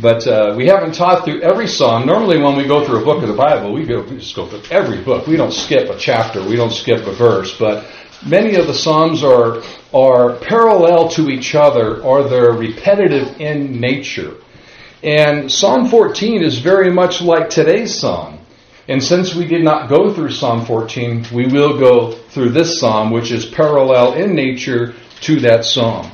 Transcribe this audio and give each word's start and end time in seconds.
But 0.00 0.26
uh, 0.26 0.54
we 0.56 0.66
haven't 0.66 0.94
taught 0.94 1.24
through 1.24 1.40
every 1.42 1.66
psalm. 1.66 2.06
Normally, 2.06 2.40
when 2.40 2.56
we 2.56 2.66
go 2.66 2.86
through 2.86 3.02
a 3.02 3.04
book 3.04 3.22
of 3.22 3.28
the 3.28 3.34
Bible, 3.34 3.72
we, 3.72 3.84
go, 3.84 4.02
we 4.02 4.18
just 4.18 4.36
go 4.36 4.46
through 4.46 4.62
every 4.70 5.02
book. 5.02 5.26
We 5.26 5.36
don't 5.36 5.52
skip 5.52 5.90
a 5.90 5.98
chapter. 5.98 6.46
We 6.46 6.56
don't 6.56 6.72
skip 6.72 7.06
a 7.06 7.14
verse. 7.14 7.56
But 7.58 7.90
many 8.24 8.54
of 8.56 8.66
the 8.66 8.74
psalms 8.74 9.24
are 9.24 9.62
are 9.92 10.36
parallel 10.36 11.08
to 11.08 11.30
each 11.30 11.54
other, 11.54 12.00
or 12.02 12.28
they're 12.28 12.52
repetitive 12.52 13.40
in 13.40 13.80
nature. 13.80 14.34
And 15.02 15.50
Psalm 15.50 15.88
14 15.88 16.42
is 16.42 16.58
very 16.58 16.90
much 16.90 17.22
like 17.22 17.48
today's 17.48 17.94
psalm. 17.98 18.38
And 18.88 19.02
since 19.02 19.34
we 19.34 19.46
did 19.46 19.62
not 19.62 19.88
go 19.88 20.12
through 20.12 20.30
Psalm 20.30 20.64
14, 20.64 21.26
we 21.32 21.46
will 21.46 21.78
go 21.78 22.12
through 22.12 22.50
this 22.50 22.80
psalm, 22.80 23.10
which 23.10 23.30
is 23.30 23.46
parallel 23.46 24.14
in 24.14 24.34
nature 24.34 24.94
to 25.22 25.40
that 25.40 25.64
psalm. 25.64 26.10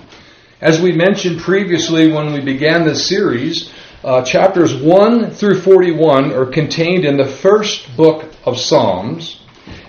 As 0.61 0.80
we 0.80 0.93
mentioned 0.93 1.41
previously 1.41 2.12
when 2.12 2.32
we 2.32 2.41
began 2.41 2.85
this 2.85 3.07
series, 3.09 3.71
uh, 4.05 4.23
chapters 4.23 4.75
1 4.75 5.30
through 5.30 5.61
41 5.63 6.32
are 6.32 6.44
contained 6.44 7.07
in 7.07 7.17
the 7.17 7.26
first 7.26 7.96
book 7.96 8.30
of 8.44 8.58
Psalms, 8.58 9.40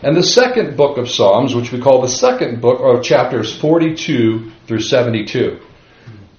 and 0.02 0.16
the 0.16 0.24
second 0.24 0.78
book 0.78 0.98
of 0.98 1.10
Psalms, 1.10 1.54
which 1.54 1.74
we 1.74 1.82
call 1.82 2.02
the 2.02 2.08
second 2.08 2.62
book, 2.62 2.80
are 2.80 3.02
chapters 3.02 3.54
42 3.60 4.52
through 4.68 4.80
72. 4.80 5.60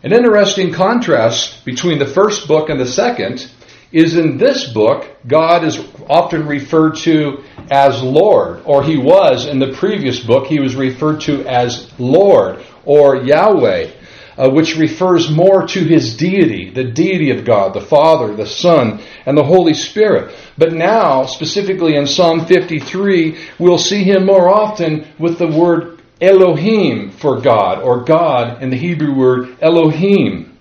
An 0.03 0.13
interesting 0.13 0.73
contrast 0.73 1.65
between 1.67 1.99
the 1.99 2.07
first 2.07 2.49
book 2.49 2.71
and 2.71 2.81
the 2.81 2.87
second 2.87 3.51
is 3.93 4.17
in 4.17 4.39
this 4.39 4.73
book, 4.73 5.15
God 5.27 5.63
is 5.63 5.79
often 6.09 6.47
referred 6.47 6.97
to 6.97 7.45
as 7.71 8.03
Lord, 8.03 8.63
or 8.65 8.83
he 8.83 8.97
was 8.97 9.47
in 9.47 9.59
the 9.59 9.75
previous 9.75 10.21
book, 10.21 10.47
he 10.47 10.61
was 10.61 10.77
referred 10.77 11.21
to 11.23 11.45
as 11.47 11.93
Lord 11.99 12.65
or 12.85 13.17
Yahweh 13.17 13.91
uh, 14.37 14.51
which 14.51 14.77
refers 14.77 15.31
more 15.31 15.67
to 15.67 15.81
his 15.81 16.17
deity, 16.17 16.71
the 16.71 16.85
deity 16.85 17.31
of 17.31 17.45
God, 17.45 17.75
the 17.75 17.81
Father, 17.81 18.35
the 18.35 18.47
Son, 18.47 19.01
and 19.25 19.37
the 19.37 19.45
Holy 19.45 19.75
Spirit. 19.75 20.35
But 20.59 20.73
now, 20.73 21.25
specifically 21.27 21.97
in 21.97 22.07
Psalm 22.07 22.47
53, 22.47 23.39
we'll 23.59 23.79
see 23.79 24.05
him 24.05 24.27
more 24.27 24.49
often 24.49 25.07
with 25.19 25.39
the 25.39 25.49
word 25.49 26.03
Elohim 26.21 27.11
for 27.11 27.41
God, 27.41 27.83
or 27.83 28.05
God 28.05 28.63
in 28.63 28.71
the 28.71 28.77
Hebrew 28.77 29.15
word 29.15 29.57
Elohim. 29.61 30.57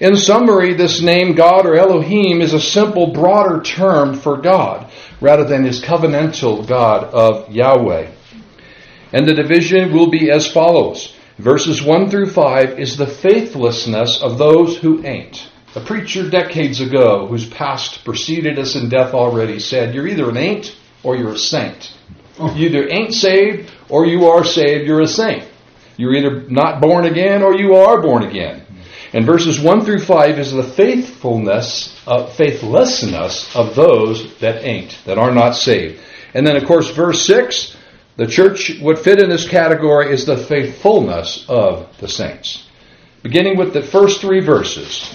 In 0.00 0.16
summary, 0.16 0.74
this 0.74 1.00
name 1.00 1.34
God 1.34 1.64
or 1.64 1.76
Elohim 1.76 2.40
is 2.40 2.52
a 2.52 2.60
simple, 2.60 3.12
broader 3.12 3.62
term 3.62 4.14
for 4.18 4.36
God, 4.36 4.90
rather 5.20 5.44
than 5.44 5.64
his 5.64 5.80
covenantal 5.80 6.66
God 6.66 7.04
of 7.04 7.50
Yahweh. 7.52 8.10
And 9.12 9.28
the 9.28 9.34
division 9.34 9.92
will 9.92 10.10
be 10.10 10.30
as 10.30 10.50
follows. 10.50 11.14
Verses 11.38 11.82
1 11.82 12.10
through 12.10 12.30
5 12.30 12.78
is 12.78 12.96
the 12.96 13.06
faithlessness 13.06 14.20
of 14.20 14.38
those 14.38 14.76
who 14.76 15.04
ain't. 15.04 15.48
A 15.74 15.80
preacher 15.80 16.28
decades 16.28 16.80
ago, 16.80 17.26
whose 17.26 17.48
past 17.48 18.04
preceded 18.04 18.58
us 18.58 18.76
in 18.76 18.90
death 18.90 19.14
already, 19.14 19.58
said, 19.58 19.94
You're 19.94 20.06
either 20.06 20.28
an 20.28 20.36
ain't 20.36 20.76
or 21.02 21.16
you're 21.16 21.32
a 21.32 21.38
saint. 21.38 21.92
You 22.38 22.66
either 22.66 22.88
ain't 22.90 23.14
saved 23.14 23.70
or 23.88 24.06
you 24.06 24.26
are 24.26 24.44
saved, 24.44 24.86
you're 24.86 25.00
a 25.00 25.06
saint. 25.06 25.44
You're 25.96 26.14
either 26.14 26.42
not 26.48 26.80
born 26.80 27.06
again 27.06 27.42
or 27.42 27.54
you 27.54 27.74
are 27.74 28.02
born 28.02 28.24
again. 28.24 28.62
And 29.14 29.26
verses 29.26 29.60
1 29.60 29.84
through 29.84 30.00
5 30.00 30.38
is 30.38 30.52
the 30.52 30.62
faithfulness, 30.62 31.98
uh, 32.06 32.26
faithlessness 32.26 33.54
of 33.54 33.74
those 33.74 34.38
that 34.38 34.64
ain't, 34.64 34.98
that 35.04 35.18
are 35.18 35.32
not 35.32 35.54
saved. 35.54 36.00
And 36.34 36.46
then, 36.46 36.56
of 36.56 36.64
course, 36.64 36.90
verse 36.90 37.24
6 37.26 37.76
the 38.16 38.26
church 38.26 38.78
would 38.80 38.98
fit 38.98 39.20
in 39.20 39.30
this 39.30 39.48
category 39.48 40.12
is 40.12 40.26
the 40.26 40.36
faithfulness 40.36 41.46
of 41.48 41.88
the 41.98 42.08
saints. 42.08 42.66
Beginning 43.22 43.56
with 43.56 43.72
the 43.72 43.82
first 43.82 44.20
three 44.20 44.40
verses. 44.40 45.14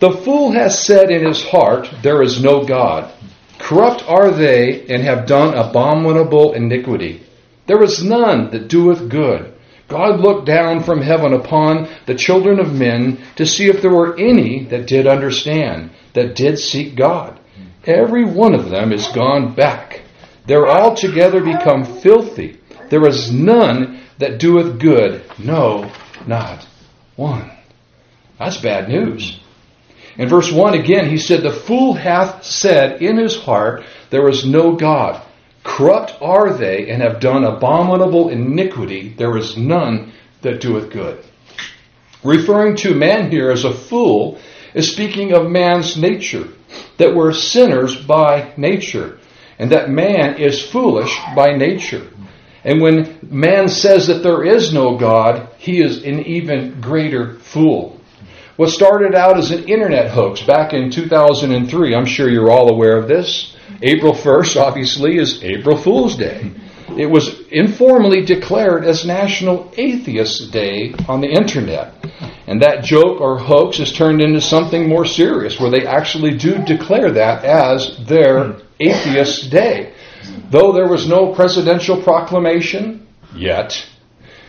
The 0.00 0.10
fool 0.10 0.52
has 0.52 0.84
said 0.84 1.10
in 1.10 1.26
his 1.26 1.44
heart, 1.44 1.90
There 2.02 2.22
is 2.22 2.42
no 2.42 2.64
God. 2.64 3.12
Corrupt 3.58 4.04
are 4.08 4.30
they, 4.30 4.86
and 4.86 5.02
have 5.02 5.26
done 5.26 5.54
abominable 5.54 6.52
iniquity. 6.52 7.22
There 7.66 7.82
is 7.82 8.02
none 8.02 8.50
that 8.50 8.68
doeth 8.68 9.08
good. 9.08 9.52
God 9.88 10.20
looked 10.20 10.46
down 10.46 10.82
from 10.82 11.00
heaven 11.00 11.32
upon 11.32 11.88
the 12.06 12.14
children 12.14 12.60
of 12.60 12.74
men 12.74 13.18
to 13.36 13.46
see 13.46 13.68
if 13.68 13.82
there 13.82 13.90
were 13.90 14.18
any 14.18 14.64
that 14.64 14.86
did 14.86 15.06
understand, 15.06 15.90
that 16.14 16.34
did 16.34 16.58
seek 16.58 16.94
God. 16.94 17.38
Every 17.84 18.24
one 18.24 18.54
of 18.54 18.70
them 18.70 18.92
is 18.92 19.08
gone 19.08 19.54
back. 19.54 20.02
They're 20.48 20.66
all 20.66 20.94
together 20.94 21.42
become 21.42 21.84
filthy. 21.84 22.58
There 22.88 23.06
is 23.06 23.30
none 23.30 24.00
that 24.16 24.38
doeth 24.38 24.78
good, 24.78 25.22
no, 25.38 25.92
not 26.26 26.66
one. 27.16 27.50
That's 28.38 28.56
bad 28.56 28.88
news. 28.88 29.40
In 30.16 30.26
verse 30.26 30.50
1 30.50 30.72
again, 30.72 31.10
he 31.10 31.18
said, 31.18 31.42
The 31.42 31.52
fool 31.52 31.92
hath 31.92 32.44
said 32.44 33.02
in 33.02 33.18
his 33.18 33.36
heart, 33.36 33.84
There 34.08 34.26
is 34.26 34.46
no 34.46 34.72
God. 34.74 35.22
Corrupt 35.64 36.14
are 36.22 36.54
they, 36.54 36.88
and 36.88 37.02
have 37.02 37.20
done 37.20 37.44
abominable 37.44 38.30
iniquity. 38.30 39.14
There 39.18 39.36
is 39.36 39.58
none 39.58 40.14
that 40.40 40.62
doeth 40.62 40.90
good. 40.90 41.22
Referring 42.24 42.74
to 42.76 42.94
man 42.94 43.30
here 43.30 43.50
as 43.50 43.64
a 43.64 43.74
fool 43.74 44.38
is 44.72 44.90
speaking 44.90 45.34
of 45.34 45.50
man's 45.50 45.98
nature, 45.98 46.48
that 46.96 47.14
we're 47.14 47.34
sinners 47.34 47.94
by 47.94 48.54
nature 48.56 49.18
and 49.58 49.70
that 49.72 49.90
man 49.90 50.36
is 50.36 50.62
foolish 50.62 51.16
by 51.34 51.56
nature. 51.56 52.08
And 52.64 52.80
when 52.80 53.18
man 53.22 53.68
says 53.68 54.06
that 54.08 54.22
there 54.22 54.44
is 54.44 54.72
no 54.72 54.96
God, 54.96 55.48
he 55.58 55.80
is 55.80 56.04
an 56.04 56.20
even 56.20 56.80
greater 56.80 57.34
fool. 57.38 58.00
What 58.56 58.70
started 58.70 59.14
out 59.14 59.38
as 59.38 59.52
an 59.52 59.68
internet 59.68 60.10
hoax 60.10 60.42
back 60.42 60.72
in 60.72 60.90
2003, 60.90 61.94
I'm 61.94 62.04
sure 62.06 62.28
you're 62.28 62.50
all 62.50 62.70
aware 62.70 62.96
of 62.96 63.06
this. 63.06 63.56
April 63.82 64.12
1st, 64.12 64.60
obviously, 64.60 65.18
is 65.18 65.42
April 65.44 65.76
Fool's 65.76 66.16
Day. 66.16 66.50
It 66.96 67.06
was 67.06 67.38
informally 67.50 68.24
declared 68.24 68.84
as 68.84 69.06
National 69.06 69.72
Atheist 69.76 70.50
Day 70.50 70.94
on 71.06 71.20
the 71.20 71.28
internet. 71.28 71.94
And 72.48 72.60
that 72.62 72.82
joke 72.82 73.20
or 73.20 73.38
hoax 73.38 73.78
has 73.78 73.92
turned 73.92 74.20
into 74.20 74.40
something 74.40 74.88
more 74.88 75.04
serious, 75.04 75.60
where 75.60 75.70
they 75.70 75.86
actually 75.86 76.36
do 76.36 76.58
declare 76.64 77.12
that 77.12 77.44
as 77.44 78.04
their 78.06 78.56
atheist 78.80 79.50
day. 79.50 79.92
Though 80.50 80.72
there 80.72 80.88
was 80.88 81.08
no 81.08 81.32
presidential 81.34 82.02
proclamation 82.02 83.06
yet, 83.34 83.86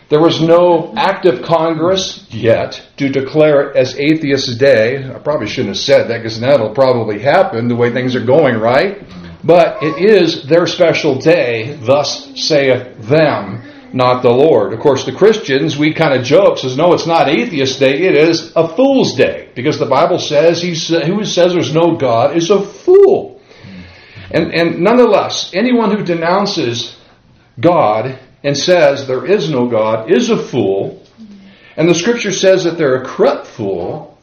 there 0.09 0.19
was 0.19 0.41
no 0.41 0.91
act 0.97 1.25
of 1.27 1.43
Congress 1.43 2.25
yet 2.31 2.81
to 2.97 3.09
declare 3.09 3.69
it 3.69 3.75
as 3.75 3.95
Atheist 3.99 4.57
Day. 4.59 5.07
I 5.07 5.19
probably 5.19 5.45
shouldn't 5.45 5.75
have 5.75 5.83
said 5.83 6.07
that 6.07 6.17
because 6.17 6.39
that'll 6.39 6.73
probably 6.73 7.19
happen 7.19 7.67
the 7.67 7.75
way 7.75 7.91
things 7.91 8.15
are 8.15 8.25
going, 8.25 8.57
right? 8.57 9.03
But 9.43 9.83
it 9.83 10.03
is 10.03 10.47
their 10.47 10.65
special 10.65 11.19
day, 11.19 11.77
thus 11.81 12.31
saith 12.35 12.97
them, 13.07 13.63
not 13.93 14.23
the 14.23 14.31
Lord. 14.31 14.73
Of 14.73 14.79
course, 14.79 15.05
the 15.05 15.11
Christians, 15.11 15.77
we 15.77 15.93
kind 15.93 16.19
of 16.19 16.25
joke, 16.25 16.57
says, 16.57 16.75
no, 16.75 16.93
it's 16.93 17.07
not 17.07 17.29
Atheist 17.29 17.79
Day, 17.79 18.01
it 18.01 18.15
is 18.15 18.51
a 18.55 18.67
fool's 18.67 19.13
day. 19.13 19.49
Because 19.55 19.77
the 19.77 19.85
Bible 19.85 20.17
says, 20.17 20.61
he, 20.61 20.69
who 20.69 21.23
says 21.23 21.53
there's 21.53 21.73
no 21.73 21.97
God 21.97 22.35
is 22.35 22.49
a 22.49 22.61
fool. 22.61 23.28
And, 24.31 24.53
and 24.53 24.79
nonetheless, 24.79 25.51
anyone 25.53 25.95
who 25.95 26.03
denounces 26.03 26.95
God 27.59 28.19
and 28.43 28.57
says 28.57 29.07
there 29.07 29.25
is 29.25 29.49
no 29.49 29.67
God 29.67 30.11
is 30.11 30.29
a 30.29 30.37
fool. 30.41 31.03
And 31.75 31.89
the 31.89 31.95
scripture 31.95 32.31
says 32.31 32.63
that 32.63 32.77
they're 32.77 33.01
a 33.01 33.05
corrupt 33.05 33.47
fool. 33.47 34.17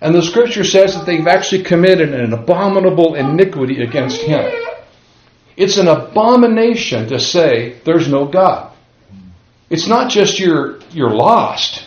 And 0.00 0.14
the 0.14 0.22
scripture 0.22 0.64
says 0.64 0.94
that 0.94 1.06
they've 1.06 1.26
actually 1.26 1.62
committed 1.62 2.12
an 2.12 2.32
abominable 2.32 3.14
iniquity 3.14 3.82
against 3.82 4.20
him. 4.20 4.50
It's 5.56 5.76
an 5.76 5.86
abomination 5.86 7.08
to 7.08 7.20
say 7.20 7.80
there's 7.84 8.08
no 8.08 8.26
God. 8.26 8.72
It's 9.70 9.86
not 9.86 10.10
just 10.10 10.40
you're, 10.40 10.80
you're 10.90 11.14
lost. 11.14 11.86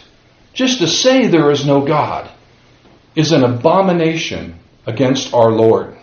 Just 0.53 0.79
to 0.79 0.87
say 0.87 1.27
there 1.27 1.51
is 1.51 1.65
no 1.65 1.85
God 1.85 2.31
is 3.15 3.31
an 3.31 3.43
abomination 3.43 4.59
against 4.85 5.33
our 5.33 5.51
Lord. 5.51 5.94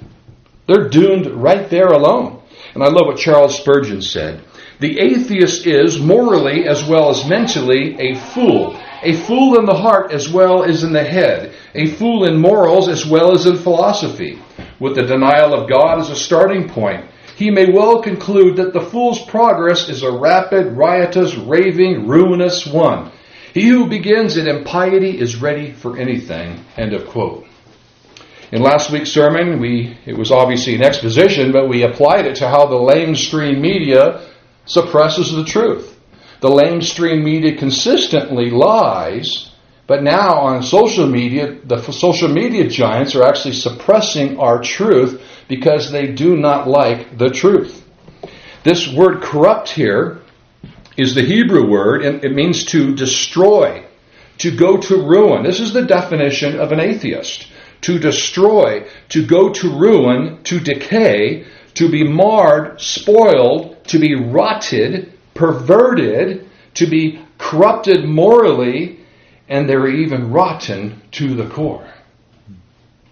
They're 0.72 0.88
doomed 0.88 1.26
right 1.26 1.68
there 1.68 1.88
alone. 1.88 2.40
And 2.72 2.82
I 2.82 2.86
love 2.86 3.06
what 3.06 3.18
Charles 3.18 3.58
Spurgeon 3.58 4.00
said. 4.00 4.42
The 4.80 4.98
atheist 4.98 5.66
is, 5.66 6.00
morally 6.00 6.66
as 6.66 6.82
well 6.82 7.10
as 7.10 7.28
mentally, 7.28 7.94
a 8.00 8.14
fool. 8.14 8.80
A 9.02 9.12
fool 9.12 9.58
in 9.58 9.66
the 9.66 9.74
heart 9.74 10.12
as 10.12 10.30
well 10.30 10.64
as 10.64 10.82
in 10.82 10.94
the 10.94 11.04
head. 11.04 11.54
A 11.74 11.88
fool 11.88 12.24
in 12.24 12.40
morals 12.40 12.88
as 12.88 13.04
well 13.04 13.34
as 13.34 13.44
in 13.44 13.58
philosophy. 13.58 14.40
With 14.80 14.94
the 14.94 15.02
denial 15.02 15.52
of 15.52 15.68
God 15.68 16.00
as 16.00 16.08
a 16.08 16.16
starting 16.16 16.70
point, 16.70 17.04
he 17.36 17.50
may 17.50 17.70
well 17.70 18.00
conclude 18.00 18.56
that 18.56 18.72
the 18.72 18.80
fool's 18.80 19.20
progress 19.26 19.90
is 19.90 20.02
a 20.02 20.10
rapid, 20.10 20.72
riotous, 20.72 21.34
raving, 21.34 22.08
ruinous 22.08 22.66
one. 22.66 23.12
He 23.52 23.68
who 23.68 23.90
begins 23.90 24.38
in 24.38 24.48
impiety 24.48 25.20
is 25.20 25.36
ready 25.36 25.70
for 25.72 25.98
anything. 25.98 26.64
End 26.78 26.94
of 26.94 27.06
quote. 27.08 27.46
In 28.52 28.60
last 28.60 28.90
week's 28.90 29.10
sermon, 29.10 29.60
we 29.60 29.96
it 30.04 30.14
was 30.16 30.30
obviously 30.30 30.74
an 30.74 30.82
exposition, 30.82 31.52
but 31.52 31.70
we 31.70 31.84
applied 31.84 32.26
it 32.26 32.36
to 32.36 32.48
how 32.50 32.66
the 32.66 32.76
lamestream 32.76 33.58
media 33.58 34.28
suppresses 34.66 35.32
the 35.32 35.42
truth. 35.44 35.98
The 36.40 36.50
lamestream 36.50 37.22
media 37.24 37.56
consistently 37.56 38.50
lies, 38.50 39.50
But 39.86 40.02
now 40.02 40.38
on 40.38 40.62
social 40.62 41.06
media, 41.06 41.58
the 41.64 41.80
social 41.92 42.28
media 42.28 42.68
giants 42.68 43.14
are 43.14 43.24
actually 43.24 43.54
suppressing 43.54 44.38
our 44.38 44.62
truth 44.62 45.20
because 45.48 45.90
they 45.90 46.06
do 46.12 46.36
not 46.36 46.68
like 46.68 47.18
the 47.18 47.30
truth. 47.30 47.84
This 48.64 48.92
word 48.92 49.22
corrupt 49.22 49.70
here 49.70 50.20
is 50.96 51.14
the 51.14 51.22
Hebrew 51.22 51.68
word, 51.68 52.04
and 52.04 52.22
it 52.22 52.32
means 52.32 52.64
to 52.66 52.94
destroy, 52.94 53.84
to 54.38 54.54
go 54.54 54.76
to 54.76 54.96
ruin. 54.96 55.42
This 55.42 55.58
is 55.58 55.72
the 55.72 55.84
definition 55.84 56.60
of 56.60 56.70
an 56.70 56.80
atheist. 56.80 57.48
To 57.82 57.98
destroy, 57.98 58.86
to 59.10 59.26
go 59.26 59.52
to 59.52 59.68
ruin, 59.68 60.42
to 60.44 60.60
decay, 60.60 61.46
to 61.74 61.90
be 61.90 62.04
marred, 62.04 62.80
spoiled, 62.80 63.84
to 63.88 63.98
be 63.98 64.14
rotted, 64.14 65.12
perverted, 65.34 66.48
to 66.74 66.86
be 66.86 67.24
corrupted 67.38 68.04
morally, 68.04 69.00
and 69.48 69.68
they're 69.68 69.88
even 69.88 70.30
rotten 70.30 71.02
to 71.12 71.34
the 71.34 71.48
core. 71.48 71.92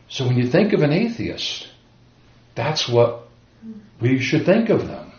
So 0.08 0.26
when 0.26 0.37
you 0.37 0.46
think 0.46 0.72
of 0.72 0.82
an 0.82 0.93
atheist, 0.93 1.69
that's 2.55 2.88
what 2.88 3.28
we 4.00 4.19
should 4.20 4.44
think 4.44 4.69
of 4.69 4.87
them. 4.87 5.12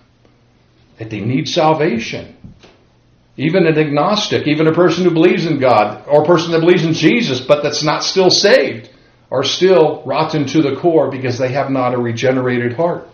That 0.97 1.09
they 1.09 1.21
need 1.21 1.47
salvation. 1.47 2.37
Even 3.37 3.65
an 3.65 3.77
agnostic, 3.77 4.47
even 4.47 4.67
a 4.67 4.73
person 4.73 5.03
who 5.03 5.11
believes 5.11 5.45
in 5.45 5.59
God, 5.59 6.05
or 6.07 6.23
a 6.23 6.25
person 6.25 6.51
that 6.51 6.59
believes 6.59 6.85
in 6.85 6.93
Jesus 6.93 7.41
but 7.41 7.63
that's 7.63 7.83
not 7.83 8.03
still 8.03 8.29
saved, 8.29 8.89
are 9.31 9.43
still 9.43 10.03
rotten 10.05 10.45
to 10.45 10.61
the 10.61 10.75
core 10.75 11.09
because 11.09 11.37
they 11.37 11.53
have 11.53 11.71
not 11.71 11.93
a 11.93 11.97
regenerated 11.97 12.73
heart. 12.73 13.07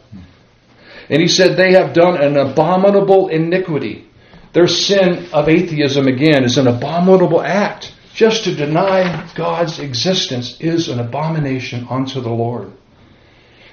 And 1.10 1.22
he 1.22 1.28
said 1.28 1.56
they 1.56 1.74
have 1.74 1.94
done 1.94 2.19
an 2.19 2.36
abominable 2.36 3.30
iniquity. 3.30 4.10
Their 4.52 4.68
sin 4.68 5.28
of 5.31 5.48
atheism, 5.48 6.08
again, 6.08 6.44
is 6.44 6.58
an 6.58 6.68
abominable 6.68 7.42
act. 7.42 7.94
Just 8.14 8.46
to 8.46 8.56
deny 8.56 9.30
God's 9.36 9.80
existence 9.80 10.60
is 10.60 10.90
an 10.90 11.00
abomination 11.00 11.86
unto 11.90 12.20
the 12.20 12.31
Lord. 12.31 12.74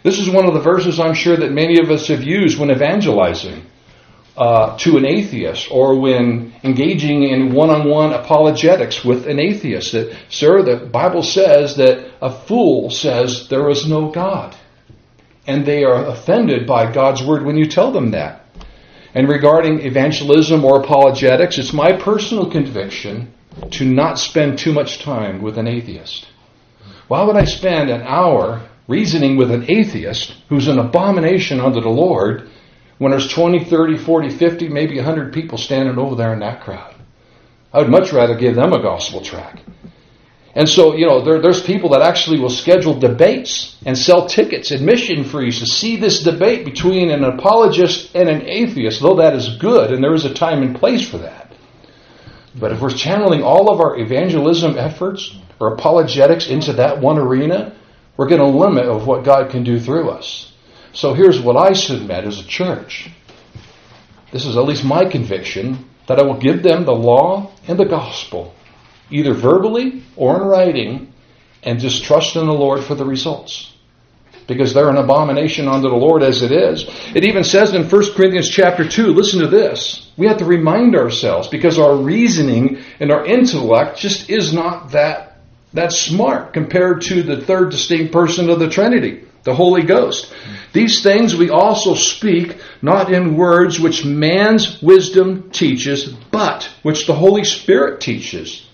This 0.02 0.18
is 0.18 0.28
one 0.28 0.46
of 0.46 0.52
the 0.52 0.60
verses 0.60 1.00
I'm 1.00 1.14
sure 1.14 1.36
that 1.38 1.50
many 1.50 1.80
of 1.80 1.90
us 1.90 2.08
have 2.08 2.22
used 2.22 2.58
when 2.58 2.70
evangelizing 2.70 3.64
uh, 4.36 4.76
to 4.78 4.96
an 4.96 5.04
atheist 5.04 5.68
or 5.70 6.00
when 6.00 6.52
engaging 6.64 7.22
in 7.22 7.54
one 7.54 7.70
on 7.70 7.88
one 7.88 8.12
apologetics 8.12 9.04
with 9.04 9.26
an 9.26 9.38
atheist. 9.38 9.92
That, 9.92 10.16
sir, 10.28 10.62
the 10.62 10.86
Bible 10.86 11.22
says 11.22 11.76
that 11.76 12.10
a 12.20 12.30
fool 12.30 12.90
says 12.90 13.48
there 13.48 13.70
is 13.70 13.86
no 13.86 14.10
God. 14.10 14.56
And 15.46 15.64
they 15.64 15.84
are 15.84 16.06
offended 16.06 16.66
by 16.66 16.90
God's 16.90 17.22
word 17.22 17.44
when 17.44 17.56
you 17.56 17.66
tell 17.66 17.92
them 17.92 18.10
that. 18.12 18.46
And 19.14 19.28
regarding 19.28 19.80
evangelism 19.80 20.64
or 20.64 20.80
apologetics, 20.80 21.58
it's 21.58 21.72
my 21.72 21.92
personal 21.92 22.50
conviction 22.50 23.32
to 23.72 23.84
not 23.84 24.18
spend 24.18 24.58
too 24.58 24.72
much 24.72 25.00
time 25.00 25.42
with 25.42 25.58
an 25.58 25.68
atheist. 25.68 26.26
Why 27.06 27.22
would 27.22 27.36
I 27.36 27.44
spend 27.44 27.90
an 27.90 28.02
hour 28.02 28.68
reasoning 28.88 29.36
with 29.36 29.50
an 29.50 29.70
atheist 29.70 30.34
who's 30.48 30.66
an 30.66 30.78
abomination 30.78 31.60
unto 31.60 31.80
the 31.80 31.88
Lord 31.88 32.48
when 33.04 33.10
there's 33.10 33.28
20, 33.28 33.66
30, 33.66 33.98
40, 33.98 34.30
50, 34.30 34.68
maybe 34.70 34.96
100 34.96 35.30
people 35.30 35.58
standing 35.58 35.98
over 35.98 36.14
there 36.14 36.32
in 36.32 36.38
that 36.38 36.62
crowd? 36.62 36.94
I 37.70 37.80
would 37.80 37.90
much 37.90 38.14
rather 38.14 38.34
give 38.34 38.54
them 38.54 38.72
a 38.72 38.80
gospel 38.80 39.20
track. 39.20 39.60
And 40.54 40.66
so, 40.66 40.96
you 40.96 41.04
know, 41.04 41.22
there, 41.22 41.38
there's 41.38 41.62
people 41.62 41.90
that 41.90 42.00
actually 42.00 42.40
will 42.40 42.48
schedule 42.48 42.98
debates 42.98 43.76
and 43.84 43.98
sell 43.98 44.26
tickets, 44.26 44.70
admission 44.70 45.22
fees 45.22 45.58
to 45.58 45.66
see 45.66 45.96
this 45.96 46.22
debate 46.22 46.64
between 46.64 47.10
an 47.10 47.24
apologist 47.24 48.16
and 48.16 48.30
an 48.30 48.48
atheist, 48.48 49.02
though 49.02 49.16
that 49.16 49.34
is 49.34 49.58
good, 49.58 49.92
and 49.92 50.02
there 50.02 50.14
is 50.14 50.24
a 50.24 50.32
time 50.32 50.62
and 50.62 50.74
place 50.74 51.06
for 51.06 51.18
that. 51.18 51.52
But 52.58 52.72
if 52.72 52.80
we're 52.80 52.88
channeling 52.88 53.42
all 53.42 53.70
of 53.70 53.80
our 53.82 53.98
evangelism 53.98 54.78
efforts 54.78 55.36
or 55.60 55.74
apologetics 55.74 56.46
into 56.46 56.72
that 56.72 57.02
one 57.02 57.18
arena, 57.18 57.76
we're 58.16 58.28
going 58.28 58.40
to 58.40 58.58
limit 58.58 58.86
of 58.86 59.06
what 59.06 59.26
God 59.26 59.50
can 59.50 59.62
do 59.62 59.78
through 59.78 60.08
us. 60.08 60.53
So 60.94 61.12
here's 61.12 61.40
what 61.40 61.56
I 61.56 61.72
submit 61.72 62.24
as 62.24 62.38
a 62.38 62.46
church. 62.46 63.10
This 64.32 64.46
is 64.46 64.56
at 64.56 64.64
least 64.64 64.84
my 64.84 65.04
conviction 65.04 65.90
that 66.06 66.20
I 66.20 66.22
will 66.22 66.38
give 66.38 66.62
them 66.62 66.84
the 66.84 66.94
law 66.94 67.52
and 67.66 67.78
the 67.78 67.84
gospel, 67.84 68.54
either 69.10 69.34
verbally 69.34 70.04
or 70.16 70.36
in 70.36 70.42
writing, 70.42 71.12
and 71.64 71.80
just 71.80 72.04
trust 72.04 72.36
in 72.36 72.46
the 72.46 72.52
Lord 72.52 72.84
for 72.84 72.94
the 72.94 73.04
results. 73.04 73.72
Because 74.46 74.72
they're 74.72 74.90
an 74.90 74.98
abomination 74.98 75.66
unto 75.66 75.88
the 75.88 75.96
Lord 75.96 76.22
as 76.22 76.42
it 76.42 76.52
is. 76.52 76.84
It 77.14 77.24
even 77.24 77.42
says 77.42 77.74
in 77.74 77.88
1 77.88 78.12
Corinthians 78.12 78.50
chapter 78.50 78.86
2, 78.86 79.06
listen 79.06 79.40
to 79.40 79.48
this. 79.48 80.12
We 80.16 80.26
have 80.26 80.38
to 80.38 80.44
remind 80.44 80.94
ourselves 80.94 81.48
because 81.48 81.78
our 81.78 81.96
reasoning 81.96 82.78
and 83.00 83.10
our 83.10 83.24
intellect 83.24 83.98
just 83.98 84.30
is 84.30 84.52
not 84.52 84.92
that 84.92 85.38
that 85.72 85.92
smart 85.92 86.52
compared 86.52 87.02
to 87.02 87.22
the 87.24 87.40
third 87.40 87.70
distinct 87.70 88.12
person 88.12 88.48
of 88.48 88.60
the 88.60 88.68
Trinity, 88.68 89.24
the 89.44 89.54
Holy 89.54 89.82
Ghost. 89.82 90.32
These 90.72 91.02
things 91.02 91.36
we 91.36 91.50
also 91.50 91.94
speak 91.94 92.56
not 92.82 93.12
in 93.12 93.36
words 93.36 93.78
which 93.78 94.04
man's 94.04 94.82
wisdom 94.82 95.50
teaches, 95.50 96.08
but 96.30 96.68
which 96.82 97.06
the 97.06 97.14
Holy 97.14 97.44
Spirit 97.44 98.00
teaches. 98.00 98.66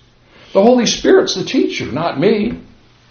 The 0.53 0.61
Holy 0.61 0.85
Spirit's 0.85 1.35
the 1.35 1.43
teacher, 1.43 1.85
not 1.91 2.19
me. 2.19 2.59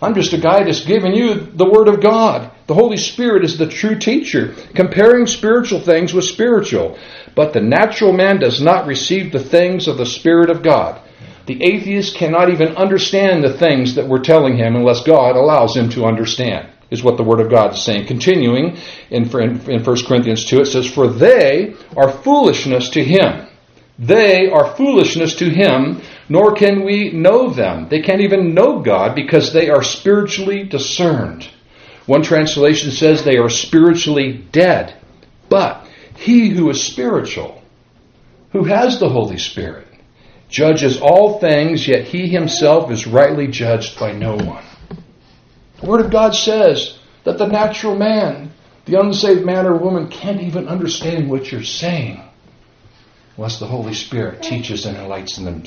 I'm 0.03 0.15
just 0.15 0.33
a 0.33 0.39
guy 0.39 0.65
that's 0.65 0.85
giving 0.85 1.15
you 1.15 1.35
the 1.35 1.69
Word 1.69 1.89
of 1.89 2.01
God. 2.01 2.51
The 2.67 2.75
Holy 2.75 2.97
Spirit 2.97 3.45
is 3.45 3.59
the 3.59 3.69
true 3.69 3.99
teacher, 3.99 4.55
comparing 4.75 5.27
spiritual 5.27 5.81
things 5.81 6.15
with 6.15 6.25
spiritual. 6.25 6.99
But 7.35 7.53
the 7.53 7.61
natural 7.61 8.13
man 8.13 8.41
does 8.41 8.63
not 8.63 8.87
receive 8.87 9.31
the 9.31 9.45
things 9.45 9.89
of 9.89 9.99
the 9.99 10.07
Spirit 10.07 10.49
of 10.51 10.63
God 10.63 11.03
the 11.51 11.65
atheist 11.65 12.15
cannot 12.15 12.49
even 12.49 12.77
understand 12.77 13.43
the 13.43 13.53
things 13.53 13.97
that 13.97 14.07
we're 14.07 14.23
telling 14.23 14.57
him 14.57 14.77
unless 14.77 15.03
God 15.03 15.35
allows 15.35 15.77
him 15.77 15.89
to 15.91 16.05
understand, 16.05 16.69
is 16.91 17.03
what 17.03 17.17
the 17.17 17.23
Word 17.23 17.41
of 17.41 17.51
God 17.51 17.75
is 17.75 17.83
saying. 17.83 18.07
Continuing 18.07 18.77
in, 19.11 19.25
in 19.31 19.85
1 19.85 20.05
Corinthians 20.07 20.45
2, 20.45 20.61
it 20.61 20.67
says, 20.67 20.87
For 20.87 21.09
they 21.09 21.75
are 21.97 22.11
foolishness 22.11 22.91
to 22.91 23.05
him. 23.05 23.47
They 23.99 24.49
are 24.51 24.75
foolishness 24.77 25.35
to 25.37 25.51
him, 25.51 26.01
nor 26.29 26.55
can 26.55 26.85
we 26.85 27.13
know 27.13 27.51
them. 27.51 27.89
They 27.89 28.01
can't 28.01 28.23
even 28.23 28.55
know 28.55 28.81
God 28.81 29.15
because 29.15 29.53
they 29.53 29.69
are 29.69 29.83
spiritually 29.83 30.65
discerned. 30.65 31.49
One 32.07 32.23
translation 32.23 32.91
says 32.93 33.23
they 33.23 33.37
are 33.37 33.51
spiritually 33.51 34.45
dead. 34.51 34.95
But 35.49 35.87
he 36.17 36.49
who 36.49 36.71
is 36.71 36.83
spiritual, 36.83 37.63
who 38.53 38.65
has 38.65 38.99
the 38.99 39.09
Holy 39.09 39.39
Spirit, 39.39 39.87
judges 40.49 41.01
all 41.01 41.39
things, 41.39 41.87
yet 41.87 42.05
he 42.05 42.29
himself 42.29 42.91
is 42.91 43.07
rightly 43.07 43.49
judged 43.49 43.99
by 43.99 44.13
no 44.13 44.35
one. 44.35 44.65
The 45.81 45.87
Word 45.87 46.05
of 46.05 46.11
God 46.11 46.35
says 46.35 46.99
that 47.25 47.39
the 47.39 47.47
natural 47.47 47.97
man, 47.97 48.53
the 48.85 49.01
unsaved 49.01 49.45
man 49.45 49.67
or 49.67 49.77
woman, 49.77 50.09
can't 50.09 50.41
even 50.41 50.69
understand 50.69 51.31
what 51.31 51.51
you're 51.51 51.63
saying 51.63 52.23
unless 53.37 53.59
the 53.59 53.67
Holy 53.67 53.95
Spirit 53.95 54.43
teaches 54.43 54.85
and 54.85 54.97
enlightens 54.97 55.37
them. 55.37 55.63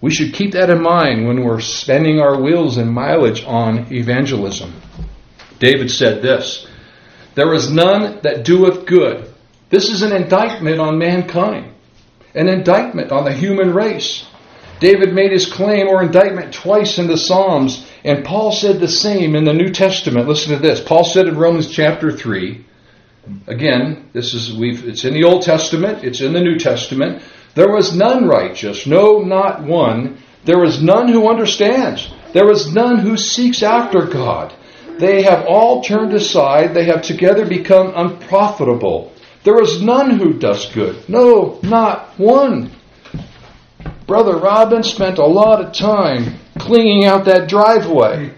We 0.00 0.10
should 0.10 0.34
keep 0.34 0.52
that 0.52 0.70
in 0.70 0.82
mind 0.82 1.26
when 1.26 1.44
we're 1.44 1.60
spending 1.60 2.20
our 2.20 2.40
wheels 2.40 2.76
and 2.76 2.90
mileage 2.90 3.44
on 3.44 3.92
evangelism. 3.92 4.74
David 5.58 5.90
said 5.90 6.22
this 6.22 6.66
There 7.34 7.54
is 7.54 7.70
none 7.70 8.20
that 8.22 8.44
doeth 8.44 8.86
good. 8.86 9.32
This 9.70 9.88
is 9.88 10.02
an 10.02 10.12
indictment 10.12 10.80
on 10.80 10.98
mankind 10.98 11.74
an 12.34 12.48
indictment 12.48 13.12
on 13.12 13.24
the 13.24 13.32
human 13.32 13.72
race. 13.72 14.26
David 14.80 15.14
made 15.14 15.30
his 15.30 15.50
claim 15.50 15.86
or 15.86 16.02
indictment 16.02 16.52
twice 16.52 16.98
in 16.98 17.06
the 17.06 17.16
Psalms, 17.16 17.88
and 18.04 18.24
Paul 18.24 18.52
said 18.52 18.80
the 18.80 18.88
same 18.88 19.34
in 19.34 19.44
the 19.44 19.54
New 19.54 19.70
Testament. 19.70 20.28
Listen 20.28 20.52
to 20.52 20.58
this. 20.58 20.80
Paul 20.80 21.04
said 21.04 21.26
in 21.26 21.38
Romans 21.38 21.70
chapter 21.70 22.12
3, 22.12 22.64
again, 23.46 24.10
this 24.12 24.34
is 24.34 24.52
we've 24.54 24.86
it's 24.86 25.04
in 25.04 25.14
the 25.14 25.24
Old 25.24 25.42
Testament, 25.42 26.04
it's 26.04 26.20
in 26.20 26.34
the 26.34 26.42
New 26.42 26.58
Testament. 26.58 27.22
There 27.54 27.72
was 27.72 27.96
none 27.96 28.26
righteous, 28.26 28.86
no, 28.86 29.20
not 29.20 29.62
one. 29.62 30.18
There 30.44 30.58
was 30.58 30.82
none 30.82 31.08
who 31.08 31.30
understands. 31.30 32.12
There 32.34 32.46
was 32.46 32.72
none 32.72 32.98
who 32.98 33.16
seeks 33.16 33.62
after 33.62 34.04
God. 34.04 34.52
They 34.98 35.22
have 35.22 35.46
all 35.46 35.82
turned 35.82 36.12
aside. 36.12 36.74
They 36.74 36.84
have 36.84 37.00
together 37.00 37.46
become 37.46 37.92
unprofitable. 37.96 39.12
There 39.44 39.60
is 39.62 39.82
none 39.82 40.18
who 40.18 40.34
does 40.34 40.70
good. 40.72 41.08
No, 41.08 41.58
not 41.62 42.18
one. 42.18 42.70
Brother 44.06 44.36
Robin 44.36 44.82
spent 44.82 45.18
a 45.18 45.24
lot 45.24 45.64
of 45.64 45.72
time 45.72 46.38
cleaning 46.58 47.04
out 47.04 47.24
that 47.24 47.48
driveway. 47.48 48.34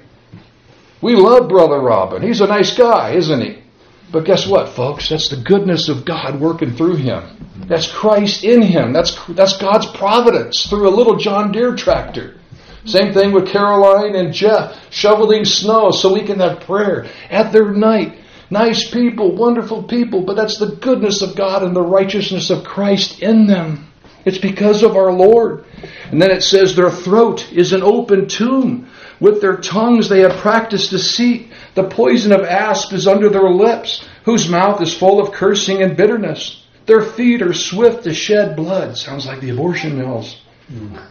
We 1.00 1.14
love 1.14 1.48
Brother 1.48 1.80
Robin. 1.80 2.22
He's 2.22 2.40
a 2.40 2.46
nice 2.46 2.76
guy, 2.76 3.12
isn't 3.12 3.40
he? 3.40 3.62
But 4.10 4.24
guess 4.24 4.46
what, 4.46 4.70
folks? 4.70 5.08
That's 5.08 5.28
the 5.28 5.36
goodness 5.36 5.88
of 5.88 6.04
God 6.04 6.40
working 6.40 6.74
through 6.74 6.96
him. 6.96 7.24
That's 7.68 7.90
Christ 7.90 8.44
in 8.44 8.62
him. 8.62 8.92
That's, 8.92 9.16
that's 9.28 9.58
God's 9.58 9.86
providence 9.86 10.66
through 10.66 10.88
a 10.88 10.96
little 10.96 11.16
John 11.16 11.52
Deere 11.52 11.74
tractor. 11.74 12.36
Same 12.84 13.12
thing 13.12 13.32
with 13.32 13.48
Caroline 13.48 14.14
and 14.14 14.32
Jeff 14.32 14.92
shoveling 14.92 15.44
snow 15.44 15.90
so 15.90 16.14
we 16.14 16.24
can 16.24 16.38
have 16.38 16.60
prayer 16.60 17.06
at 17.30 17.52
their 17.52 17.72
night 17.72 18.18
nice 18.50 18.88
people, 18.90 19.34
wonderful 19.34 19.82
people, 19.82 20.22
but 20.22 20.36
that's 20.36 20.58
the 20.58 20.76
goodness 20.76 21.22
of 21.22 21.36
God 21.36 21.62
and 21.62 21.74
the 21.74 21.82
righteousness 21.82 22.50
of 22.50 22.64
Christ 22.64 23.20
in 23.22 23.46
them. 23.46 23.90
It's 24.26 24.38
because 24.38 24.82
of 24.82 24.96
our 24.96 25.12
Lord. 25.12 25.64
And 26.10 26.20
then 26.20 26.32
it 26.32 26.42
says 26.42 26.74
their 26.74 26.90
throat 26.90 27.50
is 27.52 27.72
an 27.72 27.82
open 27.82 28.28
tomb. 28.28 28.88
With 29.20 29.40
their 29.40 29.56
tongues 29.56 30.08
they 30.08 30.20
have 30.20 30.40
practiced 30.40 30.90
deceit. 30.90 31.52
The 31.74 31.84
poison 31.84 32.32
of 32.32 32.42
asp 32.42 32.92
is 32.92 33.06
under 33.06 33.30
their 33.30 33.48
lips, 33.48 34.04
whose 34.24 34.48
mouth 34.48 34.82
is 34.82 34.92
full 34.92 35.20
of 35.20 35.32
cursing 35.32 35.80
and 35.82 35.96
bitterness. 35.96 36.64
Their 36.86 37.02
feet 37.02 37.40
are 37.40 37.54
swift 37.54 38.04
to 38.04 38.12
shed 38.12 38.56
blood. 38.56 38.98
Sounds 38.98 39.26
like 39.26 39.40
the 39.40 39.50
abortion 39.50 39.96
mills. 39.96 40.40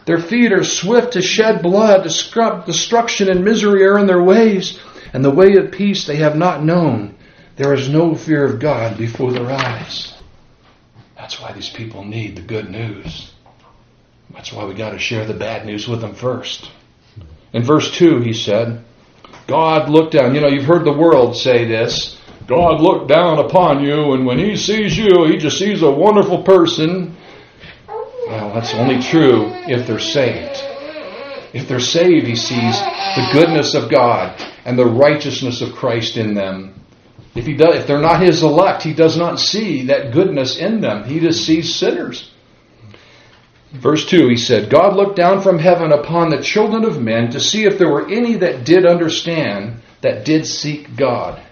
Their 0.04 0.20
feet 0.20 0.52
are 0.52 0.64
swift 0.64 1.14
to 1.14 1.22
shed 1.22 1.62
blood. 1.62 2.02
Destruction 2.02 3.30
and 3.30 3.44
misery 3.44 3.84
are 3.84 3.98
in 3.98 4.06
their 4.06 4.22
ways, 4.22 4.78
and 5.14 5.24
the 5.24 5.30
way 5.30 5.56
of 5.56 5.72
peace 5.72 6.06
they 6.06 6.16
have 6.16 6.36
not 6.36 6.62
known. 6.62 7.14
There 7.56 7.72
is 7.72 7.88
no 7.88 8.14
fear 8.14 8.44
of 8.44 8.60
God 8.60 8.98
before 8.98 9.32
their 9.32 9.50
eyes. 9.50 10.12
That's 11.26 11.40
why 11.40 11.50
these 11.50 11.70
people 11.70 12.04
need 12.04 12.36
the 12.36 12.42
good 12.42 12.70
news. 12.70 13.32
That's 14.32 14.52
why 14.52 14.64
we 14.64 14.74
got 14.74 14.90
to 14.90 14.98
share 15.00 15.26
the 15.26 15.34
bad 15.34 15.66
news 15.66 15.88
with 15.88 16.00
them 16.00 16.14
first. 16.14 16.70
In 17.52 17.64
verse 17.64 17.90
2, 17.96 18.20
he 18.20 18.32
said, 18.32 18.84
God 19.48 19.90
looked 19.90 20.12
down. 20.12 20.36
You 20.36 20.40
know, 20.40 20.46
you've 20.46 20.66
heard 20.66 20.84
the 20.84 20.92
world 20.92 21.36
say 21.36 21.64
this. 21.64 22.16
God 22.46 22.80
looked 22.80 23.08
down 23.08 23.40
upon 23.40 23.82
you, 23.82 24.12
and 24.12 24.24
when 24.24 24.38
he 24.38 24.56
sees 24.56 24.96
you, 24.96 25.24
he 25.24 25.36
just 25.36 25.58
sees 25.58 25.82
a 25.82 25.90
wonderful 25.90 26.44
person. 26.44 27.16
Well, 27.88 28.54
that's 28.54 28.72
only 28.74 29.02
true 29.02 29.46
if 29.66 29.84
they're 29.84 29.98
saved. 29.98 30.62
If 31.52 31.66
they're 31.66 31.80
saved, 31.80 32.28
he 32.28 32.36
sees 32.36 32.78
the 32.78 33.28
goodness 33.32 33.74
of 33.74 33.90
God 33.90 34.40
and 34.64 34.78
the 34.78 34.86
righteousness 34.86 35.60
of 35.60 35.72
Christ 35.72 36.18
in 36.18 36.34
them. 36.34 36.85
If, 37.36 37.46
he 37.46 37.54
does, 37.54 37.76
if 37.76 37.86
they're 37.86 38.00
not 38.00 38.22
his 38.22 38.42
elect, 38.42 38.82
he 38.82 38.94
does 38.94 39.16
not 39.16 39.38
see 39.38 39.86
that 39.86 40.12
goodness 40.12 40.56
in 40.56 40.80
them. 40.80 41.04
He 41.04 41.20
just 41.20 41.44
sees 41.44 41.74
sinners. 41.74 42.30
Verse 43.72 44.06
2, 44.06 44.28
he 44.28 44.36
said, 44.36 44.70
God 44.70 44.96
looked 44.96 45.16
down 45.16 45.42
from 45.42 45.58
heaven 45.58 45.92
upon 45.92 46.30
the 46.30 46.42
children 46.42 46.84
of 46.84 47.02
men 47.02 47.30
to 47.32 47.40
see 47.40 47.64
if 47.64 47.78
there 47.78 47.90
were 47.90 48.08
any 48.08 48.36
that 48.36 48.64
did 48.64 48.86
understand, 48.86 49.82
that 50.00 50.24
did 50.24 50.46
seek 50.46 50.96
God. 50.96 51.42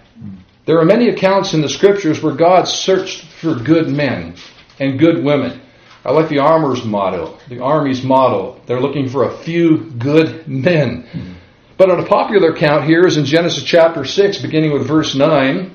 There 0.65 0.79
are 0.79 0.85
many 0.85 1.09
accounts 1.09 1.53
in 1.53 1.61
the 1.61 1.69
scriptures 1.69 2.23
where 2.23 2.33
God 2.33 2.67
searched 2.67 3.25
for 3.39 3.53
good 3.53 3.87
men 3.87 4.35
and 4.79 4.97
good 4.97 5.23
women. 5.23 5.61
I 6.03 6.11
like 6.11 6.29
the 6.29 6.39
armor's 6.39 6.83
motto, 6.83 7.37
the 7.47 7.61
army's 7.61 8.03
motto. 8.03 8.61
They're 8.65 8.81
looking 8.81 9.09
for 9.09 9.25
a 9.25 9.37
few 9.37 9.91
good 9.91 10.47
men. 10.47 11.35
But 11.77 11.91
on 11.91 11.99
a 11.99 12.05
popular 12.05 12.53
account 12.53 12.85
here 12.85 13.05
is 13.05 13.17
in 13.17 13.25
Genesis 13.25 13.63
chapter 13.63 14.05
6, 14.05 14.39
beginning 14.39 14.71
with 14.71 14.87
verse 14.87 15.13
9. 15.13 15.74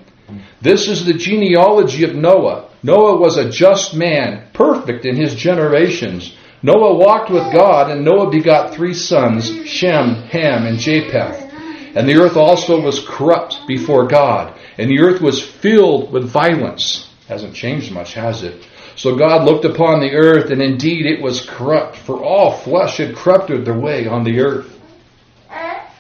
This 0.60 0.88
is 0.88 1.04
the 1.04 1.14
genealogy 1.14 2.04
of 2.04 2.14
Noah. 2.14 2.70
Noah 2.82 3.18
was 3.18 3.36
a 3.36 3.50
just 3.50 3.94
man, 3.94 4.48
perfect 4.52 5.04
in 5.04 5.16
his 5.16 5.34
generations. 5.34 6.34
Noah 6.62 6.96
walked 6.96 7.30
with 7.30 7.52
God, 7.52 7.90
and 7.90 8.04
Noah 8.04 8.30
begot 8.30 8.74
three 8.74 8.94
sons, 8.94 9.66
Shem, 9.66 10.14
Ham, 10.14 10.66
and 10.66 10.78
Japheth. 10.78 11.50
And 11.94 12.08
the 12.08 12.16
earth 12.16 12.36
also 12.36 12.80
was 12.80 13.04
corrupt 13.06 13.66
before 13.66 14.06
God, 14.06 14.58
and 14.78 14.90
the 14.90 15.00
earth 15.00 15.20
was 15.20 15.42
filled 15.42 16.12
with 16.12 16.28
violence. 16.28 17.08
Hasn't 17.28 17.54
changed 17.54 17.92
much, 17.92 18.14
has 18.14 18.42
it? 18.42 18.66
So 18.96 19.16
God 19.16 19.44
looked 19.44 19.64
upon 19.64 20.00
the 20.00 20.12
earth, 20.12 20.50
and 20.50 20.60
indeed 20.60 21.06
it 21.06 21.22
was 21.22 21.46
corrupt, 21.46 21.96
for 21.96 22.22
all 22.22 22.58
flesh 22.58 22.98
had 22.98 23.16
corrupted 23.16 23.64
their 23.64 23.78
way 23.78 24.06
on 24.06 24.24
the 24.24 24.40
earth. 24.40 24.79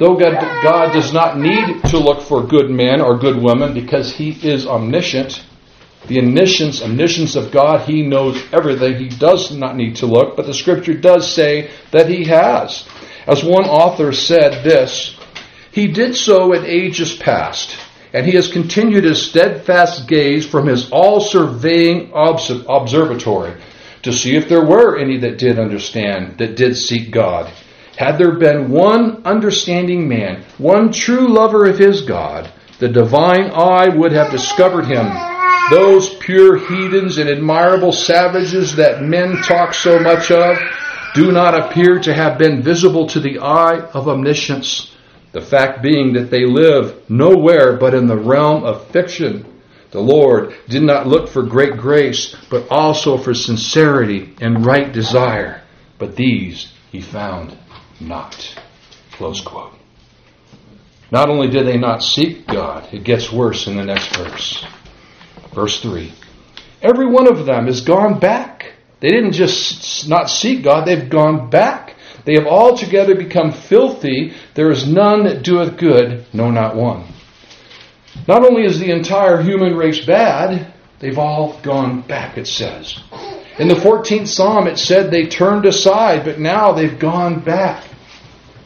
Though 0.00 0.16
God, 0.16 0.62
God 0.62 0.94
does 0.94 1.12
not 1.12 1.38
need 1.38 1.84
to 1.90 1.98
look 1.98 2.22
for 2.22 2.42
good 2.42 2.70
men 2.70 3.02
or 3.02 3.18
good 3.18 3.36
women 3.36 3.74
because 3.74 4.14
He 4.14 4.30
is 4.30 4.66
omniscient, 4.66 5.44
the 6.06 6.20
omniscience, 6.20 6.82
omniscience 6.82 7.36
of 7.36 7.52
God, 7.52 7.86
He 7.86 8.00
knows 8.00 8.42
everything. 8.50 8.96
He 8.96 9.10
does 9.10 9.54
not 9.54 9.76
need 9.76 9.96
to 9.96 10.06
look, 10.06 10.36
but 10.36 10.46
the 10.46 10.54
Scripture 10.54 10.94
does 10.94 11.30
say 11.30 11.70
that 11.90 12.08
He 12.08 12.24
has. 12.24 12.88
As 13.26 13.44
one 13.44 13.66
author 13.66 14.10
said 14.12 14.64
this, 14.64 15.18
He 15.70 15.86
did 15.86 16.16
so 16.16 16.54
in 16.54 16.64
ages 16.64 17.14
past, 17.18 17.76
and 18.14 18.24
He 18.24 18.32
has 18.36 18.50
continued 18.50 19.04
His 19.04 19.20
steadfast 19.20 20.08
gaze 20.08 20.46
from 20.46 20.66
His 20.66 20.90
all-surveying 20.90 22.10
observatory 22.14 23.60
to 24.02 24.14
see 24.14 24.34
if 24.34 24.48
there 24.48 24.64
were 24.64 24.96
any 24.96 25.18
that 25.18 25.36
did 25.36 25.58
understand, 25.58 26.38
that 26.38 26.56
did 26.56 26.74
seek 26.74 27.10
God. 27.10 27.52
Had 27.96 28.18
there 28.18 28.32
been 28.32 28.70
one 28.70 29.22
understanding 29.24 30.08
man, 30.08 30.44
one 30.58 30.92
true 30.92 31.28
lover 31.28 31.66
of 31.66 31.78
his 31.78 32.02
God, 32.02 32.50
the 32.78 32.88
divine 32.88 33.50
eye 33.50 33.88
would 33.88 34.12
have 34.12 34.30
discovered 34.30 34.86
him. 34.86 35.06
Those 35.70 36.14
pure 36.14 36.56
heathens 36.56 37.18
and 37.18 37.28
admirable 37.28 37.92
savages 37.92 38.76
that 38.76 39.02
men 39.02 39.42
talk 39.42 39.74
so 39.74 39.98
much 39.98 40.30
of 40.30 40.58
do 41.14 41.30
not 41.30 41.54
appear 41.54 41.98
to 42.00 42.14
have 42.14 42.38
been 42.38 42.62
visible 42.62 43.06
to 43.08 43.20
the 43.20 43.38
eye 43.40 43.80
of 43.92 44.08
omniscience. 44.08 44.94
The 45.32 45.40
fact 45.40 45.82
being 45.82 46.14
that 46.14 46.30
they 46.30 46.46
live 46.46 47.08
nowhere 47.10 47.76
but 47.76 47.94
in 47.94 48.06
the 48.06 48.16
realm 48.16 48.64
of 48.64 48.88
fiction. 48.88 49.46
The 49.90 50.00
Lord 50.00 50.54
did 50.68 50.82
not 50.82 51.06
look 51.06 51.28
for 51.28 51.42
great 51.42 51.76
grace, 51.76 52.34
but 52.48 52.68
also 52.70 53.18
for 53.18 53.34
sincerity 53.34 54.34
and 54.40 54.64
right 54.64 54.92
desire. 54.92 55.62
But 55.98 56.16
these 56.16 56.72
he 56.90 57.00
found 57.00 57.56
not. 58.00 58.54
Close 59.12 59.40
quote. 59.40 59.74
Not 61.10 61.28
only 61.28 61.48
did 61.48 61.66
they 61.66 61.76
not 61.76 62.02
seek 62.02 62.46
God, 62.46 62.88
it 62.92 63.04
gets 63.04 63.32
worse 63.32 63.66
in 63.66 63.76
the 63.76 63.84
next 63.84 64.16
verse. 64.16 64.64
Verse 65.54 65.80
3. 65.82 66.12
Every 66.82 67.06
one 67.06 67.26
of 67.26 67.46
them 67.46 67.66
has 67.66 67.80
gone 67.80 68.18
back. 68.20 68.72
They 69.00 69.08
didn't 69.08 69.32
just 69.32 70.08
not 70.08 70.30
seek 70.30 70.62
God, 70.62 70.86
they've 70.86 71.10
gone 71.10 71.50
back. 71.50 71.96
They 72.24 72.34
have 72.34 72.46
altogether 72.46 73.14
become 73.14 73.50
filthy. 73.50 74.34
There 74.54 74.70
is 74.70 74.86
none 74.86 75.24
that 75.24 75.42
doeth 75.42 75.78
good, 75.78 76.26
no, 76.32 76.50
not 76.50 76.76
one. 76.76 77.06
Not 78.28 78.44
only 78.44 78.64
is 78.64 78.78
the 78.78 78.90
entire 78.90 79.42
human 79.42 79.74
race 79.74 80.04
bad, 80.04 80.72
they've 80.98 81.18
all 81.18 81.58
gone 81.62 82.02
back, 82.02 82.36
it 82.36 82.46
says. 82.46 82.98
In 83.58 83.68
the 83.68 83.74
14th 83.74 84.28
Psalm, 84.28 84.66
it 84.66 84.78
said 84.78 85.10
they 85.10 85.26
turned 85.26 85.66
aside, 85.66 86.24
but 86.24 86.38
now 86.38 86.72
they've 86.72 86.98
gone 86.98 87.40
back 87.40 87.84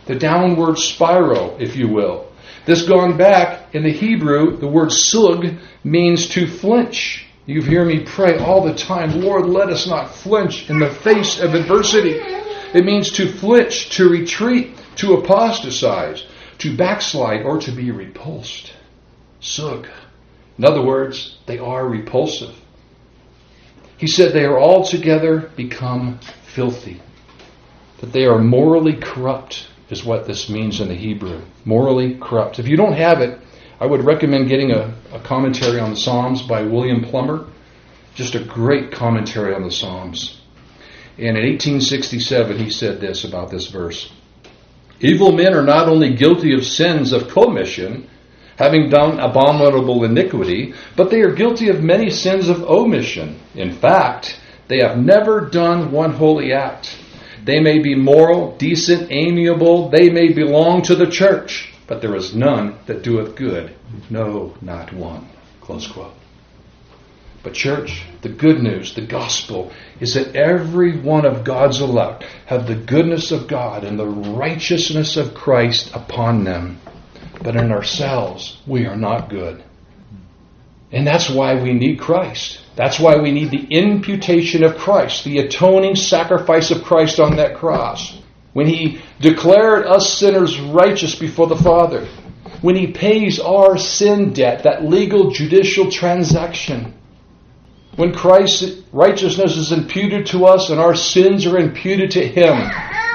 the 0.07 0.15
downward 0.15 0.79
spiral, 0.79 1.57
if 1.59 1.77
you 1.77 1.89
will. 1.89 2.27
This 2.67 2.83
gone 2.83 3.17
back 3.17 3.75
in 3.75 3.83
the 3.83 3.93
Hebrew, 3.93 4.57
the 4.57 4.69
word 4.69 4.91
sug 4.91 5.47
means 5.83 6.29
to 6.31 6.47
flinch. 6.47 7.27
You 7.47 7.61
hear 7.61 7.85
me 7.85 8.01
pray 8.01 8.39
all 8.39 8.63
the 8.63 8.75
time, 8.75 9.21
Lord, 9.21 9.47
let 9.47 9.69
us 9.69 9.87
not 9.87 10.15
flinch 10.15 10.71
in 10.71 10.79
the 10.79 10.91
face 10.91 11.41
of 11.41 11.55
adversity. 11.55 12.21
It 12.75 12.85
means 12.85 13.13
to 13.13 13.31
flinch, 13.31 13.91
to 13.97 14.09
retreat, 14.09 14.77
to 14.97 15.15
apostatize, 15.15 16.25
to 16.59 16.77
backslide, 16.77 17.45
or 17.45 17.59
to 17.61 17.71
be 17.71 17.91
repulsed. 17.91 18.73
Sug. 19.41 19.87
In 20.57 20.65
other 20.65 20.83
words, 20.83 21.39
they 21.47 21.59
are 21.59 21.87
repulsive. 21.87 22.55
He 23.99 24.07
said 24.07 24.33
they 24.33 24.45
are 24.45 24.59
altogether 24.59 25.51
become 25.55 26.19
filthy, 26.47 27.01
that 28.01 28.13
they 28.13 28.25
are 28.25 28.39
morally 28.39 28.95
corrupt, 28.95 29.69
is 29.95 30.05
what 30.05 30.27
this 30.27 30.51
means 30.51 30.81
in 30.81 30.89
the 30.89 30.95
Hebrew. 30.95 31.41
Morally 31.65 32.19
corrupt. 32.21 32.59
If 32.59 32.67
you 32.67 32.77
don't 32.77 32.95
have 32.95 33.21
it, 33.21 33.39
I 33.79 33.87
would 33.87 34.05
recommend 34.05 34.49
getting 34.49 34.73
a, 34.73 34.93
a 35.13 35.21
commentary 35.21 35.79
on 35.79 35.91
the 35.91 35.97
Psalms 35.97 36.43
by 36.43 36.63
William 36.63 37.01
Plumer. 37.05 37.47
Just 38.17 38.35
a 38.35 38.45
great 38.45 38.91
commentary 38.91 39.55
on 39.55 39.63
the 39.63 39.71
Psalms. 39.71 40.41
And 41.17 41.37
in 41.39 41.45
1867, 41.45 42.59
he 42.59 42.71
said 42.71 43.01
this 43.01 43.23
about 43.23 43.51
this 43.51 43.69
verse 43.69 44.13
Evil 45.01 45.31
men 45.33 45.55
are 45.55 45.63
not 45.63 45.89
only 45.89 46.15
guilty 46.15 46.55
of 46.55 46.65
sins 46.65 47.13
of 47.13 47.29
commission, 47.29 48.09
having 48.57 48.91
done 48.91 49.21
abominable 49.21 50.03
iniquity, 50.03 50.75
but 50.97 51.11
they 51.11 51.21
are 51.21 51.33
guilty 51.33 51.69
of 51.69 51.85
many 51.85 52.11
sins 52.11 52.49
of 52.49 52.65
omission. 52.65 53.39
In 53.55 53.73
fact, 53.73 54.41
they 54.67 54.81
have 54.81 54.99
never 54.99 55.43
done 55.43 55.93
one 55.93 56.15
holy 56.15 56.53
act. 56.53 56.97
They 57.45 57.61
may 57.61 57.79
be 57.79 57.95
moral, 57.95 58.57
decent, 58.57 59.13
amiable. 59.13 59.91
They 59.91 60.09
may 60.09 60.33
belong 60.33 60.83
to 60.83 60.95
the 60.95 61.11
church, 61.11 61.73
but 61.87 62.01
there 62.01 62.17
is 62.17 62.35
none 62.35 62.79
that 62.87 63.03
doeth 63.03 63.37
good. 63.37 63.75
No, 64.09 64.55
not 64.63 64.93
one. 64.93 65.29
Close 65.61 65.87
quote. 65.87 66.15
But, 67.43 67.53
church, 67.53 68.03
the 68.23 68.31
good 68.31 68.63
news, 68.63 68.95
the 68.95 69.07
gospel, 69.07 69.71
is 70.01 70.15
that 70.15 70.35
every 70.35 70.99
one 70.99 71.27
of 71.27 71.45
God's 71.45 71.83
elect 71.83 72.25
have 72.47 72.67
the 72.67 72.75
goodness 72.75 73.31
of 73.31 73.47
God 73.47 73.85
and 73.85 73.99
the 73.99 74.07
righteousness 74.07 75.19
of 75.19 75.35
Christ 75.35 75.95
upon 75.95 76.45
them. 76.45 76.81
But 77.43 77.57
in 77.57 77.71
ourselves, 77.71 78.63
we 78.67 78.87
are 78.87 78.97
not 78.97 79.29
good. 79.29 79.63
And 80.91 81.07
that's 81.07 81.29
why 81.29 81.63
we 81.63 81.75
need 81.75 82.01
Christ. 82.01 82.61
That's 82.77 82.99
why 82.99 83.17
we 83.17 83.31
need 83.31 83.51
the 83.51 83.67
imputation 83.71 84.65
of 84.65 84.77
Christ, 84.77 85.25
the 85.25 85.39
atoning 85.39 85.95
sacrifice 85.95 86.71
of 86.71 86.83
Christ 86.83 87.21
on 87.21 87.37
that 87.37 87.57
cross. 87.57 88.19
When 88.53 88.67
He 88.67 89.01
declared 89.21 89.87
us 89.87 90.13
sinners 90.13 90.59
righteous 90.61 91.15
before 91.15 91.47
the 91.47 91.57
Father. 91.57 92.07
When 92.63 92.77
He 92.77 92.89
pays 92.89 93.39
our 93.39 93.79
sin 93.79 94.33
debt, 94.33 94.65
that 94.65 94.85
legal 94.85 95.31
judicial 95.31 95.91
transaction. 95.91 96.95
when 97.97 98.13
Christ's 98.13 98.83
righteousness 98.93 99.57
is 99.57 99.73
imputed 99.73 100.27
to 100.27 100.47
us 100.47 100.71
and 100.71 100.81
our 100.81 100.95
sins 100.95 101.47
are 101.47 101.59
imputed 101.59 102.11
to 102.13 102.27
Him. 102.27 102.57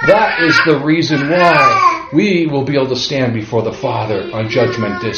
That 0.08 0.42
is 0.42 0.58
the 0.66 0.80
reason 0.80 1.30
why 1.30 2.08
we 2.14 2.48
will 2.48 2.64
be 2.64 2.76
able 2.76 2.88
to 2.88 2.96
stand 2.96 3.34
before 3.34 3.62
the 3.62 3.74
Father 3.74 4.30
on 4.34 4.50
Judgment 4.50 5.02
Day 5.02 5.14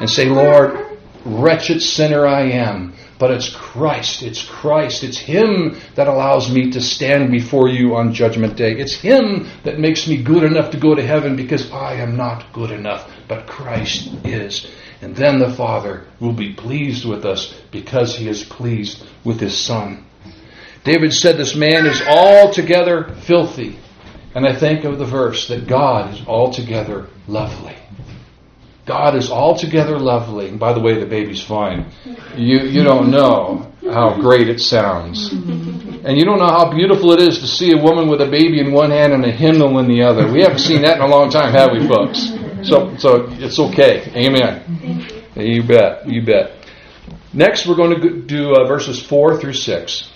and 0.00 0.08
say, 0.08 0.26
Lord, 0.26 0.98
wretched 1.24 1.82
sinner 1.82 2.26
I 2.26 2.42
am, 2.52 2.94
but 3.18 3.30
it's 3.30 3.48
Christ, 3.54 4.22
it's 4.22 4.44
Christ, 4.44 5.02
it's 5.02 5.18
Him 5.18 5.76
that 5.94 6.08
allows 6.08 6.50
me 6.50 6.70
to 6.72 6.80
stand 6.80 7.30
before 7.30 7.68
you 7.68 7.96
on 7.96 8.12
Judgment 8.12 8.56
Day. 8.56 8.72
It's 8.72 8.94
Him 8.94 9.48
that 9.64 9.78
makes 9.78 10.06
me 10.06 10.22
good 10.22 10.44
enough 10.44 10.70
to 10.72 10.80
go 10.80 10.94
to 10.94 11.06
heaven 11.06 11.36
because 11.36 11.70
I 11.70 11.94
am 11.94 12.16
not 12.16 12.52
good 12.52 12.70
enough, 12.70 13.10
but 13.28 13.46
Christ 13.46 14.10
is. 14.24 14.70
And 15.00 15.14
then 15.14 15.38
the 15.38 15.52
Father 15.52 16.06
will 16.20 16.32
be 16.32 16.54
pleased 16.54 17.04
with 17.04 17.24
us 17.24 17.54
because 17.70 18.16
He 18.16 18.28
is 18.28 18.44
pleased 18.44 19.04
with 19.24 19.40
His 19.40 19.56
Son. 19.56 20.04
David 20.84 21.12
said, 21.12 21.36
This 21.36 21.56
man 21.56 21.86
is 21.86 22.00
altogether 22.02 23.14
filthy. 23.22 23.78
And 24.34 24.46
I 24.46 24.54
think 24.54 24.84
of 24.84 24.98
the 24.98 25.04
verse 25.06 25.48
that 25.48 25.66
God 25.66 26.14
is 26.14 26.26
altogether 26.26 27.08
lovely. 27.26 27.74
God 28.86 29.16
is 29.16 29.30
altogether 29.30 29.98
lovely. 29.98 30.48
And 30.48 30.60
by 30.60 30.72
the 30.72 30.80
way, 30.80 30.98
the 30.98 31.06
baby's 31.06 31.42
fine. 31.42 31.90
You, 32.36 32.60
you 32.60 32.84
don't 32.84 33.10
know 33.10 33.72
how 33.82 34.20
great 34.20 34.48
it 34.48 34.60
sounds. 34.60 35.32
And 35.32 36.16
you 36.16 36.24
don't 36.24 36.38
know 36.38 36.46
how 36.46 36.72
beautiful 36.72 37.12
it 37.12 37.20
is 37.20 37.40
to 37.40 37.48
see 37.48 37.72
a 37.72 37.82
woman 37.82 38.08
with 38.08 38.20
a 38.20 38.30
baby 38.30 38.60
in 38.60 38.72
one 38.72 38.92
hand 38.92 39.12
and 39.12 39.24
a 39.24 39.32
hymnal 39.32 39.80
in 39.80 39.88
the 39.88 40.02
other. 40.02 40.30
We 40.30 40.40
haven't 40.42 40.60
seen 40.60 40.82
that 40.82 40.98
in 40.98 41.02
a 41.02 41.06
long 41.08 41.30
time, 41.30 41.52
have 41.52 41.72
we, 41.72 41.86
folks? 41.88 42.30
So, 42.62 42.96
so 42.96 43.26
it's 43.32 43.58
okay. 43.58 44.08
Amen. 44.14 45.04
You 45.34 45.64
bet. 45.64 46.08
You 46.08 46.24
bet. 46.24 46.52
Next, 47.32 47.66
we're 47.66 47.74
going 47.74 48.00
to 48.00 48.22
do 48.22 48.54
uh, 48.54 48.68
verses 48.68 49.04
4 49.04 49.40
through 49.40 49.54
6. 49.54 50.10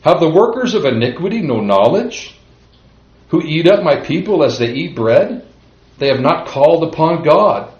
Have 0.00 0.20
the 0.20 0.30
workers 0.30 0.74
of 0.74 0.86
iniquity 0.86 1.42
no 1.42 1.60
knowledge? 1.60 2.38
Who 3.28 3.42
eat 3.42 3.68
up 3.68 3.82
my 3.84 4.00
people 4.00 4.42
as 4.42 4.58
they 4.58 4.72
eat 4.72 4.96
bread? 4.96 5.46
They 5.98 6.08
have 6.08 6.20
not 6.20 6.46
called 6.46 6.84
upon 6.84 7.22
God. 7.22 7.72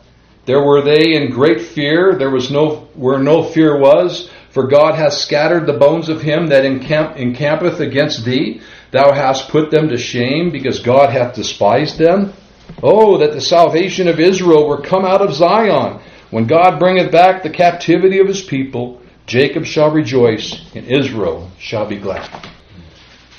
There 0.46 0.62
were 0.62 0.82
they 0.82 1.14
in 1.14 1.30
great 1.30 1.60
fear. 1.60 2.16
There 2.18 2.30
was 2.30 2.50
no 2.50 2.88
where 2.94 3.18
no 3.18 3.42
fear 3.42 3.78
was. 3.78 4.30
For 4.50 4.68
God 4.68 4.94
hath 4.94 5.14
scattered 5.14 5.66
the 5.66 5.72
bones 5.78 6.08
of 6.08 6.22
him 6.22 6.46
that 6.48 6.64
encamp, 6.64 7.16
encampeth 7.16 7.80
against 7.80 8.24
thee. 8.24 8.60
Thou 8.92 9.12
hast 9.12 9.48
put 9.48 9.70
them 9.70 9.88
to 9.88 9.96
shame, 9.96 10.50
because 10.50 10.78
God 10.78 11.10
hath 11.10 11.34
despised 11.34 11.98
them. 11.98 12.32
Oh, 12.82 13.18
that 13.18 13.32
the 13.32 13.40
salvation 13.40 14.06
of 14.06 14.20
Israel 14.20 14.68
were 14.68 14.80
come 14.80 15.04
out 15.04 15.22
of 15.22 15.34
Zion. 15.34 16.00
When 16.30 16.46
God 16.46 16.78
bringeth 16.78 17.10
back 17.10 17.42
the 17.42 17.50
captivity 17.50 18.20
of 18.20 18.28
his 18.28 18.42
people, 18.42 19.00
Jacob 19.26 19.64
shall 19.64 19.90
rejoice, 19.90 20.52
and 20.74 20.86
Israel 20.86 21.50
shall 21.58 21.86
be 21.86 21.96
glad. 21.96 22.28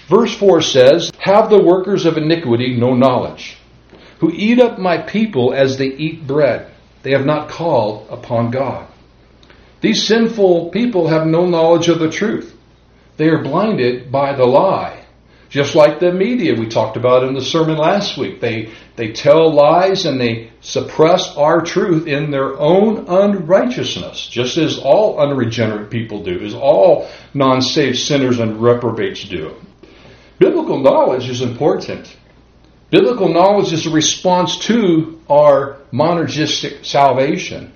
Verse 0.07 0.35
4 0.35 0.61
says, 0.61 1.11
Have 1.19 1.49
the 1.49 1.61
workers 1.61 2.05
of 2.05 2.17
iniquity 2.17 2.75
no 2.75 2.93
knowledge? 2.93 3.57
Who 4.25 4.33
eat 4.33 4.59
up 4.59 4.79
my 4.79 4.97
people 4.97 5.53
as 5.53 5.77
they 5.77 5.87
eat 5.87 6.25
bread. 6.25 6.71
They 7.03 7.11
have 7.11 7.25
not 7.25 7.49
called 7.49 8.07
upon 8.09 8.49
God. 8.49 8.87
These 9.81 10.07
sinful 10.07 10.69
people 10.69 11.07
have 11.07 11.27
no 11.27 11.45
knowledge 11.45 11.89
of 11.89 11.99
the 11.99 12.09
truth. 12.09 12.55
They 13.17 13.27
are 13.27 13.43
blinded 13.43 14.11
by 14.11 14.35
the 14.35 14.45
lie. 14.45 15.03
Just 15.49 15.75
like 15.75 15.99
the 15.99 16.11
media 16.11 16.55
we 16.55 16.67
talked 16.67 16.97
about 16.97 17.23
in 17.23 17.35
the 17.35 17.41
sermon 17.41 17.77
last 17.77 18.17
week. 18.17 18.41
They, 18.41 18.71
they 18.95 19.11
tell 19.13 19.53
lies 19.53 20.05
and 20.05 20.19
they 20.19 20.49
suppress 20.59 21.37
our 21.37 21.61
truth 21.61 22.07
in 22.07 22.31
their 22.31 22.59
own 22.59 23.05
unrighteousness, 23.07 24.27
just 24.27 24.57
as 24.57 24.79
all 24.79 25.19
unregenerate 25.19 25.91
people 25.91 26.23
do, 26.23 26.39
as 26.43 26.55
all 26.55 27.07
non 27.35 27.61
saved 27.61 27.99
sinners 27.99 28.39
and 28.39 28.59
reprobates 28.59 29.23
do. 29.23 29.53
Biblical 30.39 30.79
knowledge 30.79 31.29
is 31.29 31.41
important. 31.41 32.17
Biblical 32.95 33.27
knowledge 33.27 33.73
is 33.73 33.85
a 33.85 33.89
response 33.89 34.57
to 34.67 35.19
our 35.29 35.79
monergistic 35.91 36.85
salvation. 36.85 37.73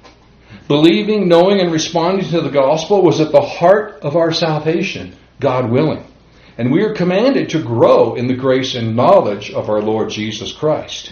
Believing, 0.70 1.28
knowing, 1.28 1.60
and 1.60 1.74
responding 1.74 2.30
to 2.30 2.40
the 2.40 2.50
gospel 2.50 3.02
was 3.02 3.20
at 3.20 3.34
the 3.34 3.42
heart 3.42 4.00
of 4.02 4.16
our 4.16 4.32
salvation, 4.32 5.14
God 5.42 5.70
willing. 5.70 6.06
And 6.58 6.72
we 6.72 6.84
are 6.84 6.94
commanded 6.94 7.50
to 7.50 7.62
grow 7.62 8.16
in 8.16 8.28
the 8.28 8.34
grace 8.34 8.76
and 8.76 8.96
knowledge 8.96 9.52
of 9.52 9.70
our 9.70 9.82
Lord 9.82 10.10
Jesus 10.10 10.54
Christ. 10.54 11.12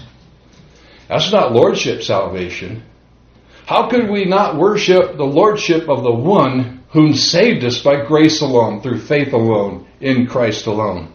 That's 1.10 1.34
not 1.34 1.52
lordship 1.52 2.02
salvation. 2.02 2.84
How 3.66 3.90
could 3.90 4.10
we 4.10 4.24
not 4.24 4.56
worship 4.56 5.18
the 5.18 5.26
lordship 5.26 5.90
of 5.90 6.04
the 6.04 6.16
one 6.16 6.86
whom 6.92 7.14
saved 7.14 7.66
us 7.66 7.82
by 7.82 8.06
grace 8.06 8.40
alone, 8.40 8.80
through 8.82 9.02
faith 9.02 9.34
alone, 9.34 9.86
in 10.00 10.28
Christ 10.28 10.66
alone? 10.66 11.14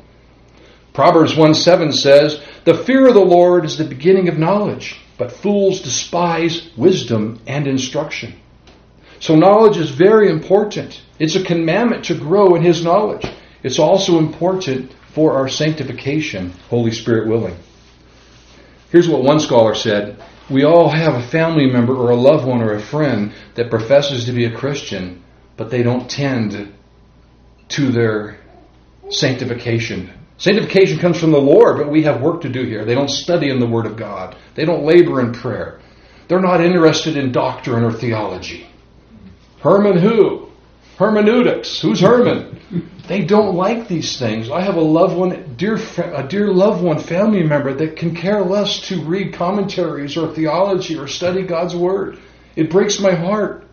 Proverbs 0.92 1.35
1 1.35 1.55
7 1.55 1.90
says, 1.90 2.42
The 2.64 2.85
fear 2.85 3.09
of 3.09 3.14
the 3.14 3.20
Lord 3.20 3.64
is 3.64 3.77
the 3.77 3.85
beginning 3.85 4.29
of 4.29 4.38
knowledge, 4.38 5.01
but 5.18 5.33
fools 5.33 5.81
despise 5.81 6.70
wisdom 6.77 7.40
and 7.44 7.66
instruction. 7.66 8.35
So 9.18 9.35
knowledge 9.35 9.77
is 9.77 9.90
very 9.90 10.31
important. 10.31 11.03
It's 11.18 11.35
a 11.35 11.42
commandment 11.42 12.05
to 12.05 12.14
grow 12.14 12.55
in 12.55 12.62
His 12.62 12.85
knowledge. 12.85 13.27
It's 13.64 13.81
also 13.81 14.18
important 14.18 14.92
for 15.12 15.33
our 15.33 15.48
sanctification, 15.48 16.53
Holy 16.70 16.92
Spirit 16.92 17.29
willing. 17.29 17.57
Here's 18.90 19.09
what 19.09 19.25
one 19.25 19.40
scholar 19.40 19.75
said 19.75 20.22
We 20.48 20.62
all 20.62 20.88
have 20.88 21.14
a 21.14 21.27
family 21.29 21.66
member 21.66 21.96
or 21.96 22.11
a 22.11 22.16
loved 22.16 22.46
one 22.46 22.62
or 22.62 22.75
a 22.75 22.81
friend 22.81 23.33
that 23.55 23.70
professes 23.70 24.27
to 24.27 24.33
be 24.33 24.44
a 24.44 24.57
Christian, 24.57 25.25
but 25.57 25.70
they 25.70 25.83
don't 25.83 26.09
tend 26.09 26.72
to 27.70 27.90
their 27.90 28.38
sanctification 29.11 30.12
Sanctification 30.42 30.98
comes 30.98 31.20
from 31.20 31.31
the 31.31 31.38
Lord, 31.38 31.76
but 31.76 31.88
we 31.88 32.02
have 32.02 32.20
work 32.20 32.40
to 32.40 32.48
do 32.48 32.64
here. 32.64 32.85
They 32.85 32.96
don't 32.96 33.09
study 33.09 33.48
in 33.48 33.61
the 33.61 33.66
Word 33.66 33.87
of 33.87 33.96
God. 33.96 34.35
They 34.57 34.64
don't 34.64 34.85
labor 34.85 35.20
in 35.20 35.33
prayer. 35.33 35.78
They're 36.26 36.40
not 36.40 36.61
interested 36.61 37.16
in 37.16 37.31
doctrine 37.31 37.85
or 37.85 37.92
theology. 37.92 38.66
Herman 39.61 39.98
who? 39.98 40.48
Hermeneutics. 40.98 41.81
Who's 41.81 42.00
Herman? 42.00 42.59
They 43.07 43.24
don't 43.24 43.55
like 43.55 43.87
these 43.87 44.18
things. 44.18 44.50
I 44.50 44.62
have 44.62 44.74
a 44.74 44.81
loved 44.81 45.16
one, 45.16 45.55
dear, 45.57 45.76
a 45.76 46.26
dear 46.28 46.48
loved 46.48 46.83
one, 46.83 46.98
family 46.98 47.44
member 47.44 47.72
that 47.74 47.94
can 47.94 48.12
care 48.12 48.42
less 48.42 48.81
to 48.88 49.00
read 49.05 49.35
commentaries 49.35 50.16
or 50.16 50.35
theology 50.35 50.98
or 50.98 51.07
study 51.07 51.46
God's 51.46 51.76
Word. 51.76 52.18
It 52.57 52.68
breaks 52.68 52.98
my 52.98 53.14
heart. 53.14 53.68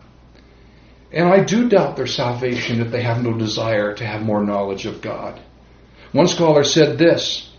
And 1.10 1.26
I 1.26 1.42
do 1.42 1.68
doubt 1.68 1.96
their 1.96 2.06
salvation 2.06 2.80
if 2.80 2.92
they 2.92 3.02
have 3.02 3.24
no 3.24 3.36
desire 3.36 3.92
to 3.96 4.06
have 4.06 4.22
more 4.22 4.44
knowledge 4.44 4.86
of 4.86 5.02
God. 5.02 5.42
One 6.12 6.26
scholar 6.26 6.64
said 6.64 6.98
this 6.98 7.50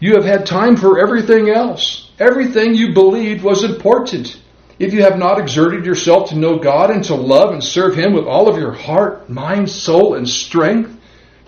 You 0.00 0.14
have 0.14 0.24
had 0.24 0.46
time 0.46 0.76
for 0.76 0.98
everything 0.98 1.48
else. 1.48 2.10
Everything 2.18 2.74
you 2.74 2.92
believed 2.92 3.42
was 3.42 3.64
important. 3.64 4.40
If 4.78 4.92
you 4.92 5.02
have 5.02 5.18
not 5.18 5.40
exerted 5.40 5.84
yourself 5.84 6.28
to 6.30 6.36
know 6.36 6.58
God 6.58 6.90
and 6.90 7.02
to 7.04 7.14
love 7.14 7.52
and 7.52 7.62
serve 7.62 7.96
Him 7.96 8.12
with 8.12 8.26
all 8.26 8.48
of 8.48 8.58
your 8.58 8.72
heart, 8.72 9.28
mind, 9.28 9.68
soul, 9.68 10.14
and 10.14 10.28
strength, 10.28 10.94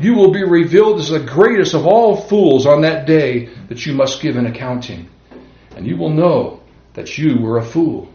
you 0.00 0.14
will 0.14 0.32
be 0.32 0.42
revealed 0.42 0.98
as 0.98 1.10
the 1.10 1.20
greatest 1.20 1.74
of 1.74 1.86
all 1.86 2.16
fools 2.16 2.66
on 2.66 2.80
that 2.82 3.06
day 3.06 3.50
that 3.68 3.84
you 3.86 3.92
must 3.92 4.22
give 4.22 4.36
an 4.36 4.46
accounting. 4.46 5.08
And 5.76 5.86
you 5.86 5.96
will 5.96 6.10
know 6.10 6.62
that 6.94 7.18
you 7.18 7.38
were 7.38 7.58
a 7.58 7.64
fool, 7.64 8.12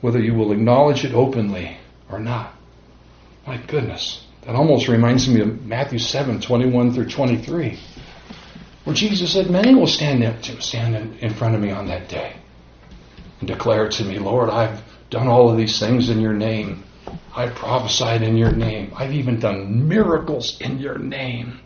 whether 0.00 0.18
you 0.18 0.34
will 0.34 0.50
acknowledge 0.50 1.04
it 1.04 1.14
openly 1.14 1.76
or 2.10 2.18
not. 2.18 2.54
My 3.46 3.58
goodness. 3.58 4.25
That 4.46 4.54
almost 4.54 4.86
reminds 4.86 5.28
me 5.28 5.40
of 5.40 5.66
Matthew 5.66 5.98
7 5.98 6.40
21 6.40 6.92
through 6.92 7.08
23, 7.08 7.78
where 8.84 8.94
Jesus 8.94 9.32
said, 9.32 9.50
Many 9.50 9.74
will 9.74 9.88
stand, 9.88 10.22
up 10.22 10.40
to, 10.42 10.60
stand 10.62 11.18
in 11.18 11.34
front 11.34 11.56
of 11.56 11.60
me 11.60 11.72
on 11.72 11.88
that 11.88 12.08
day 12.08 12.36
and 13.40 13.48
declare 13.48 13.88
to 13.88 14.04
me, 14.04 14.20
Lord, 14.20 14.48
I've 14.48 14.82
done 15.10 15.26
all 15.26 15.50
of 15.50 15.56
these 15.56 15.80
things 15.80 16.10
in 16.10 16.20
your 16.20 16.32
name. 16.32 16.84
I've 17.34 17.56
prophesied 17.56 18.22
in 18.22 18.36
your 18.36 18.52
name. 18.52 18.92
I've 18.96 19.12
even 19.12 19.40
done 19.40 19.88
miracles 19.88 20.60
in 20.60 20.78
your 20.78 20.96
name. 20.96 21.58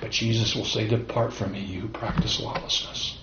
But 0.00 0.12
Jesus 0.12 0.54
will 0.54 0.64
say, 0.64 0.86
Depart 0.86 1.32
from 1.32 1.50
me, 1.52 1.64
you 1.64 1.80
who 1.80 1.88
practice 1.88 2.38
lawlessness. 2.38 3.18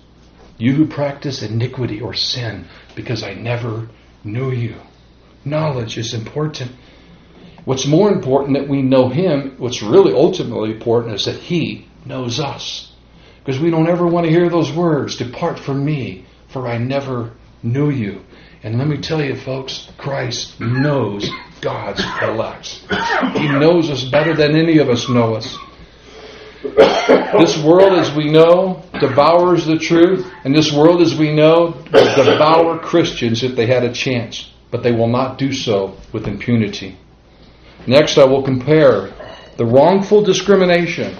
You 0.58 0.74
who 0.74 0.86
practice 0.86 1.42
iniquity 1.42 2.02
or 2.02 2.14
sin, 2.14 2.66
because 2.96 3.24
I 3.24 3.36
never 3.36 3.88
knew 4.26 4.52
you. 4.52 4.76
Knowledge 5.46 5.98
is 5.98 6.14
important. 6.14 6.72
What's 7.65 7.86
more 7.86 8.12
important 8.12 8.58
that 8.58 8.67
we 8.67 8.82
know 8.82 9.10
Him, 9.10 9.56
what's 9.58 9.82
really 9.82 10.13
ultimately 10.13 10.71
important 10.71 11.15
is 11.15 11.26
that 11.26 11.36
He 11.36 11.88
knows 12.06 12.39
us. 12.39 12.91
Because 13.43 13.60
we 13.60 13.71
don't 13.71 13.89
ever 13.89 14.08
want 14.08 14.26
to 14.26 14.32
hear 14.32 14.50
those 14.50 14.71
words, 14.71 15.17
Depart 15.17 15.60
from 15.60 15.84
me, 15.84 16.26
for 16.50 16.67
I 16.67 16.78
never 16.78 17.32
knew 17.63 17.89
you. 17.89 18.21
And 18.63 18.78
let 18.78 18.88
me 18.88 18.97
tell 18.97 19.24
you, 19.24 19.36
folks, 19.36 19.89
Christ 19.97 20.60
knows 20.60 21.30
God's 21.62 22.04
elect. 22.21 22.84
He 23.36 23.47
knows 23.47 23.89
us 23.89 24.04
better 24.06 24.36
than 24.36 24.56
any 24.56 24.78
of 24.78 24.89
us 24.89 25.10
know 25.10 25.36
us. 25.36 25.58
This 26.63 27.58
world, 27.63 27.93
as 27.93 28.15
we 28.15 28.30
know, 28.30 28.84
devours 29.00 29.65
the 29.65 29.80
truth, 29.80 30.32
and 30.43 30.56
this 30.56 30.71
world, 30.71 31.02
as 31.02 31.15
we 31.15 31.34
know, 31.34 31.76
will 31.91 32.15
devour 32.15 32.78
Christians 32.78 33.41
if 33.41 33.56
they 33.56 33.65
had 33.65 33.84
a 33.84 33.91
chance, 33.91 34.52
but 34.69 34.84
they 34.84 34.91
will 34.91 35.08
not 35.08 35.39
do 35.39 35.52
so 35.52 35.97
with 36.13 36.28
impunity. 36.28 36.97
Next, 37.88 38.17
I 38.17 38.26
will 38.26 38.44
compare 38.44 39.12
the 39.58 39.65
wrongful 39.65 40.24
discrimination 40.24 41.17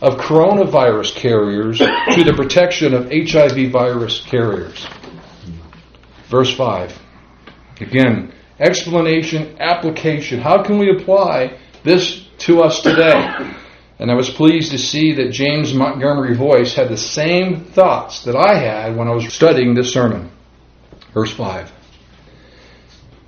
of 0.00 0.18
coronavirus 0.18 1.14
carriers 1.14 1.78
to 1.78 2.24
the 2.24 2.32
protection 2.34 2.92
of 2.92 3.10
HIV 3.10 3.70
virus 3.70 4.20
carriers. 4.20 4.86
Verse 6.28 6.54
5. 6.56 6.98
Again, 7.80 8.32
explanation, 8.58 9.56
application. 9.60 10.40
How 10.40 10.62
can 10.62 10.78
we 10.78 10.90
apply 10.90 11.58
this 11.84 12.26
to 12.38 12.62
us 12.62 12.80
today? 12.80 13.54
And 13.98 14.10
I 14.10 14.14
was 14.14 14.30
pleased 14.30 14.72
to 14.72 14.78
see 14.78 15.12
that 15.14 15.30
James 15.30 15.72
Montgomery 15.72 16.36
Boice 16.36 16.74
had 16.74 16.88
the 16.88 16.96
same 16.96 17.64
thoughts 17.66 18.24
that 18.24 18.34
I 18.34 18.56
had 18.56 18.96
when 18.96 19.06
I 19.06 19.12
was 19.12 19.32
studying 19.32 19.74
this 19.74 19.92
sermon. 19.92 20.30
Verse 21.14 21.32
5. 21.32 21.70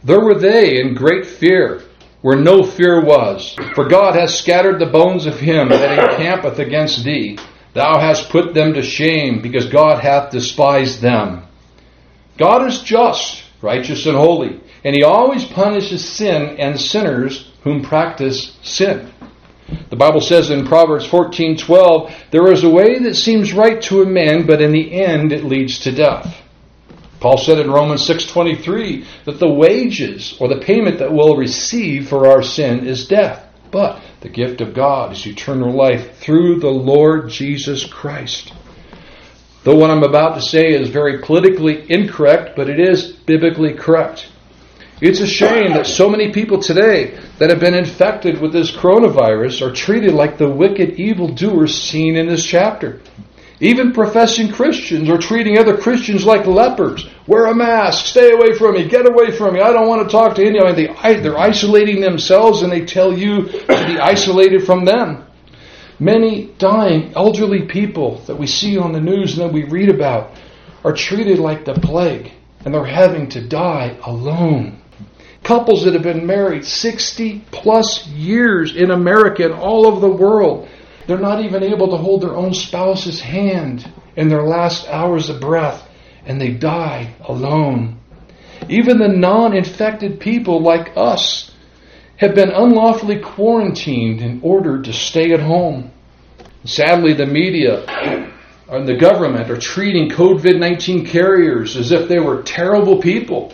There 0.03 0.21
were 0.21 0.39
they 0.39 0.81
in 0.81 0.95
great 0.95 1.27
fear, 1.27 1.83
where 2.25 2.39
no 2.39 2.63
fear 2.63 3.05
was. 3.05 3.55
For 3.75 3.87
God 3.87 4.15
has 4.15 4.39
scattered 4.39 4.79
the 4.79 4.87
bones 4.87 5.27
of 5.27 5.39
him 5.39 5.69
that 5.69 6.13
encampeth 6.13 6.59
against 6.59 7.05
thee. 7.05 7.39
Thou 7.75 8.01
hast 8.01 8.31
put 8.31 8.55
them 8.55 8.73
to 8.73 8.83
shame, 8.83 9.43
because 9.43 9.67
God 9.67 10.03
hath 10.03 10.31
despised 10.31 11.03
them. 11.03 11.43
God 12.39 12.67
is 12.67 12.81
just, 12.81 13.43
righteous, 13.61 14.07
and 14.07 14.17
holy, 14.17 14.59
and 14.85 14.97
he 14.97 15.03
always 15.03 15.45
punishes 15.45 16.03
sin 16.03 16.57
and 16.59 16.81
sinners 16.81 17.53
whom 17.63 17.83
practice 17.83 18.57
sin. 18.63 19.13
The 19.91 19.97
Bible 19.97 20.23
says 20.23 20.49
in 20.49 20.67
Proverbs 20.67 21.07
14:12, 21.07 22.11
"There 22.31 22.51
is 22.51 22.65
a 22.65 22.71
way 22.71 23.01
that 23.01 23.17
seems 23.17 23.53
right 23.53 23.83
to 23.83 24.01
a 24.01 24.07
man, 24.07 24.47
but 24.47 24.63
in 24.63 24.73
the 24.73 24.95
end 24.95 25.31
it 25.31 25.45
leads 25.45 25.79
to 25.81 25.93
death." 25.93 26.41
Paul 27.25 27.39
said 27.39 27.59
in 27.59 27.71
Romans 27.71 28.03
6:23 28.07 29.03
that 29.25 29.39
the 29.39 29.49
wages 29.49 30.37
or 30.39 30.47
the 30.47 30.59
payment 30.59 30.99
that 30.99 31.11
we'll 31.11 31.37
receive 31.37 32.07
for 32.07 32.27
our 32.27 32.43
sin 32.43 32.87
is 32.87 33.09
death, 33.09 33.47
but 33.71 34.03
the 34.21 34.29
gift 34.29 34.61
of 34.61 34.75
God 34.75 35.13
is 35.13 35.27
eternal 35.27 35.73
life 35.73 36.19
through 36.19 36.61
the 36.61 36.69
Lord 36.69 37.31
Jesus 37.31 37.87
Christ. 37.87 38.53
Though 39.63 39.75
what 39.75 39.91
I'm 39.91 40.03
about 40.03 40.35
to 40.35 40.43
say 40.43 40.75
is 40.75 40.91
very 40.91 41.23
politically 41.23 41.91
incorrect, 41.91 42.57
but 42.57 42.69
it 42.69 42.79
is 42.79 43.13
biblically 43.13 43.73
correct. 43.73 44.29
It's 45.01 45.21
a 45.21 45.27
shame 45.27 45.73
that 45.73 45.87
so 45.87 46.11
many 46.11 46.31
people 46.31 46.61
today 46.61 47.19
that 47.39 47.49
have 47.49 47.59
been 47.59 47.73
infected 47.73 48.39
with 48.39 48.53
this 48.53 48.71
coronavirus 48.71 49.67
are 49.67 49.73
treated 49.73 50.13
like 50.13 50.37
the 50.37 50.51
wicked 50.51 51.01
evildoers 51.01 51.75
seen 51.75 52.17
in 52.17 52.29
this 52.29 52.45
chapter. 52.45 53.01
Even 53.61 53.93
professing 53.93 54.51
Christians 54.51 55.09
are 55.09 55.19
treating 55.19 55.59
other 55.59 55.77
Christians 55.77 56.25
like 56.25 56.47
lepers. 56.47 57.07
Wear 57.27 57.47
a 57.47 57.55
mask, 57.55 58.07
stay 58.07 58.33
away 58.33 58.53
from 58.55 58.75
me, 58.75 58.89
get 58.89 59.09
away 59.09 59.31
from 59.31 59.55
me, 59.55 59.61
I 59.61 59.73
don't 59.73 59.89
want 59.89 60.03
to 60.03 60.13
talk 60.13 60.35
to 60.37 60.45
anyone. 60.45 60.75
They, 60.75 60.87
they're 61.21 61.39
isolating 61.39 62.01
themselves 62.01 62.63
and 62.63 62.73
they 62.73 62.85
tell 62.85 63.17
you 63.17 63.47
to 63.47 63.87
be 63.87 63.99
isolated 63.99 64.65
from 64.65 64.85
them. 64.85 65.25
Many 66.01 66.47
dying 66.59 67.13
elderly 67.15 67.63
people 67.63 68.19
that 68.27 68.37
we 68.37 68.49
see 68.49 68.77
on 68.77 68.93
the 68.93 69.01
news 69.01 69.39
and 69.39 69.49
that 69.49 69.55
we 69.55 69.63
read 69.63 69.89
about 69.89 70.33
are 70.83 70.93
treated 70.93 71.39
like 71.39 71.65
the 71.65 71.75
plague 71.75 72.33
and 72.65 72.75
they're 72.75 72.85
having 72.85 73.29
to 73.31 73.47
die 73.47 73.97
alone. 74.03 74.81
Couples 75.45 75.85
that 75.85 75.95
have 75.95 76.03
been 76.03 76.27
married 76.27 76.65
60 76.65 77.45
plus 77.53 78.07
years 78.09 78.75
in 78.75 78.91
America 78.91 79.45
and 79.45 79.55
all 79.55 79.87
over 79.87 80.01
the 80.01 80.09
world 80.09 80.69
they're 81.07 81.19
not 81.19 81.45
even 81.45 81.63
able 81.63 81.89
to 81.91 81.97
hold 81.97 82.23
their 82.23 82.35
own 82.35 82.55
spouse's 82.55 83.21
hand 83.21 83.91
in 84.17 84.29
their 84.29 84.43
last 84.43 84.89
hours 84.89 85.29
of 85.29 85.41
breath, 85.41 85.87
and 86.27 86.41
they 86.41 86.51
die 86.51 87.15
alone. 87.21 88.01
Even 88.69 88.99
the 88.99 89.09
non 89.09 89.55
infected 89.55 90.21
people 90.21 90.61
like 90.63 90.93
us 90.97 91.51
have 92.17 92.35
been 92.35 92.51
unlawfully 92.51 93.21
quarantined 93.21 94.21
in 94.21 94.41
order 94.43 94.81
to 94.81 94.93
stay 94.93 95.33
at 95.33 95.41
home. 95.41 95.91
Sadly, 96.65 97.13
the 97.13 97.27
media 97.27 97.85
and 98.69 98.89
the 98.89 98.97
government 98.97 99.51
are 99.51 99.59
treating 99.59 100.09
COVID 100.09 100.59
19 100.59 101.07
carriers 101.07 101.77
as 101.77 101.93
if 101.93 102.09
they 102.09 102.19
were 102.19 102.43
terrible 102.43 103.01
people. 103.01 103.53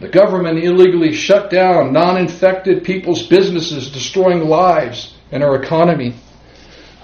The 0.00 0.08
government 0.08 0.64
illegally 0.64 1.12
shut 1.12 1.50
down 1.50 1.92
non 1.92 2.16
infected 2.16 2.84
people's 2.84 3.26
businesses, 3.26 3.90
destroying 3.90 4.48
lives 4.48 5.14
and 5.30 5.42
our 5.42 5.62
economy. 5.62 6.14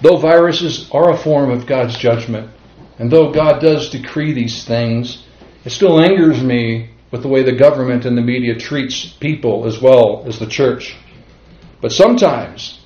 Though 0.01 0.17
viruses 0.17 0.89
are 0.91 1.11
a 1.11 1.17
form 1.17 1.49
of 1.49 1.65
God's 1.65 1.97
judgment, 1.97 2.51
and 2.99 3.11
though 3.11 3.31
God 3.31 3.61
does 3.61 3.89
decree 3.89 4.31
these 4.31 4.63
things, 4.63 5.23
it 5.65 5.71
still 5.71 5.99
angers 5.99 6.41
me 6.41 6.89
with 7.11 7.21
the 7.21 7.27
way 7.27 7.43
the 7.43 7.51
government 7.55 8.05
and 8.05 8.17
the 8.17 8.21
media 8.21 8.55
treats 8.55 9.05
people 9.05 9.65
as 9.65 9.81
well 9.81 10.23
as 10.27 10.39
the 10.39 10.47
church. 10.47 10.95
But 11.81 11.91
sometimes 11.91 12.81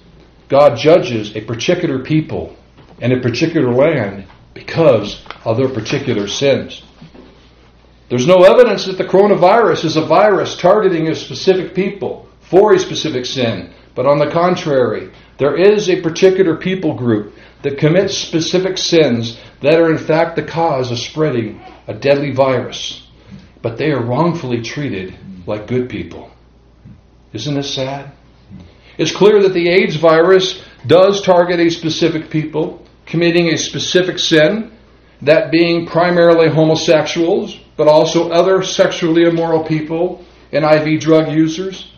God 0.48 0.78
judges 0.78 1.36
a 1.36 1.42
particular 1.42 2.00
people 2.00 2.56
and 3.00 3.12
a 3.12 3.20
particular 3.20 3.74
land 3.74 4.26
because 4.54 5.24
of 5.44 5.58
their 5.58 5.70
particular 5.70 6.28
sins. 6.28 6.84
There's 8.10 8.28
no 8.28 8.44
evidence 8.44 8.86
that 8.86 8.98
the 8.98 9.06
coronavirus 9.06 9.86
is 9.86 9.96
a 9.96 10.06
virus 10.06 10.58
targeting 10.58 11.08
a 11.08 11.16
specific 11.16 11.74
people 11.74 12.28
for 12.42 12.74
a 12.74 12.80
specific 12.80 13.26
sin, 13.26 13.74
but 13.96 14.06
on 14.06 14.20
the 14.20 14.30
contrary, 14.30 15.10
there 15.42 15.56
is 15.56 15.90
a 15.90 16.00
particular 16.04 16.56
people 16.56 16.94
group 16.94 17.34
that 17.64 17.80
commits 17.80 18.16
specific 18.16 18.78
sins 18.78 19.40
that 19.62 19.74
are 19.74 19.90
in 19.90 19.98
fact 19.98 20.36
the 20.36 20.44
cause 20.44 20.92
of 20.92 21.00
spreading 21.00 21.60
a 21.88 21.96
deadly 21.96 22.32
virus, 22.32 23.08
but 23.64 23.76
they 23.76 23.90
are 23.92 24.06
wrongfully 24.06 24.62
treated 24.62 25.16
like 25.48 25.66
good 25.66 25.90
people. 25.90 26.30
Isn't 27.34 27.56
this 27.56 27.74
sad? 27.74 28.12
It's 29.00 29.16
clear 29.16 29.42
that 29.42 29.56
the 29.56 29.68
AIDS 29.68 29.96
virus 29.96 30.64
does 30.86 31.24
target 31.24 31.60
a 31.60 31.72
specific 31.72 32.30
people 32.30 32.86
committing 33.08 33.48
a 33.52 33.58
specific 33.58 34.20
sin, 34.20 34.72
that 35.24 35.50
being 35.50 35.88
primarily 35.88 36.50
homosexuals, 36.50 37.60
but 37.78 37.88
also 37.88 38.30
other 38.30 38.62
sexually 38.62 39.24
immoral 39.24 39.64
people 39.64 40.24
and 40.52 40.64
IV 40.64 41.02
drug 41.02 41.32
users. 41.32 41.92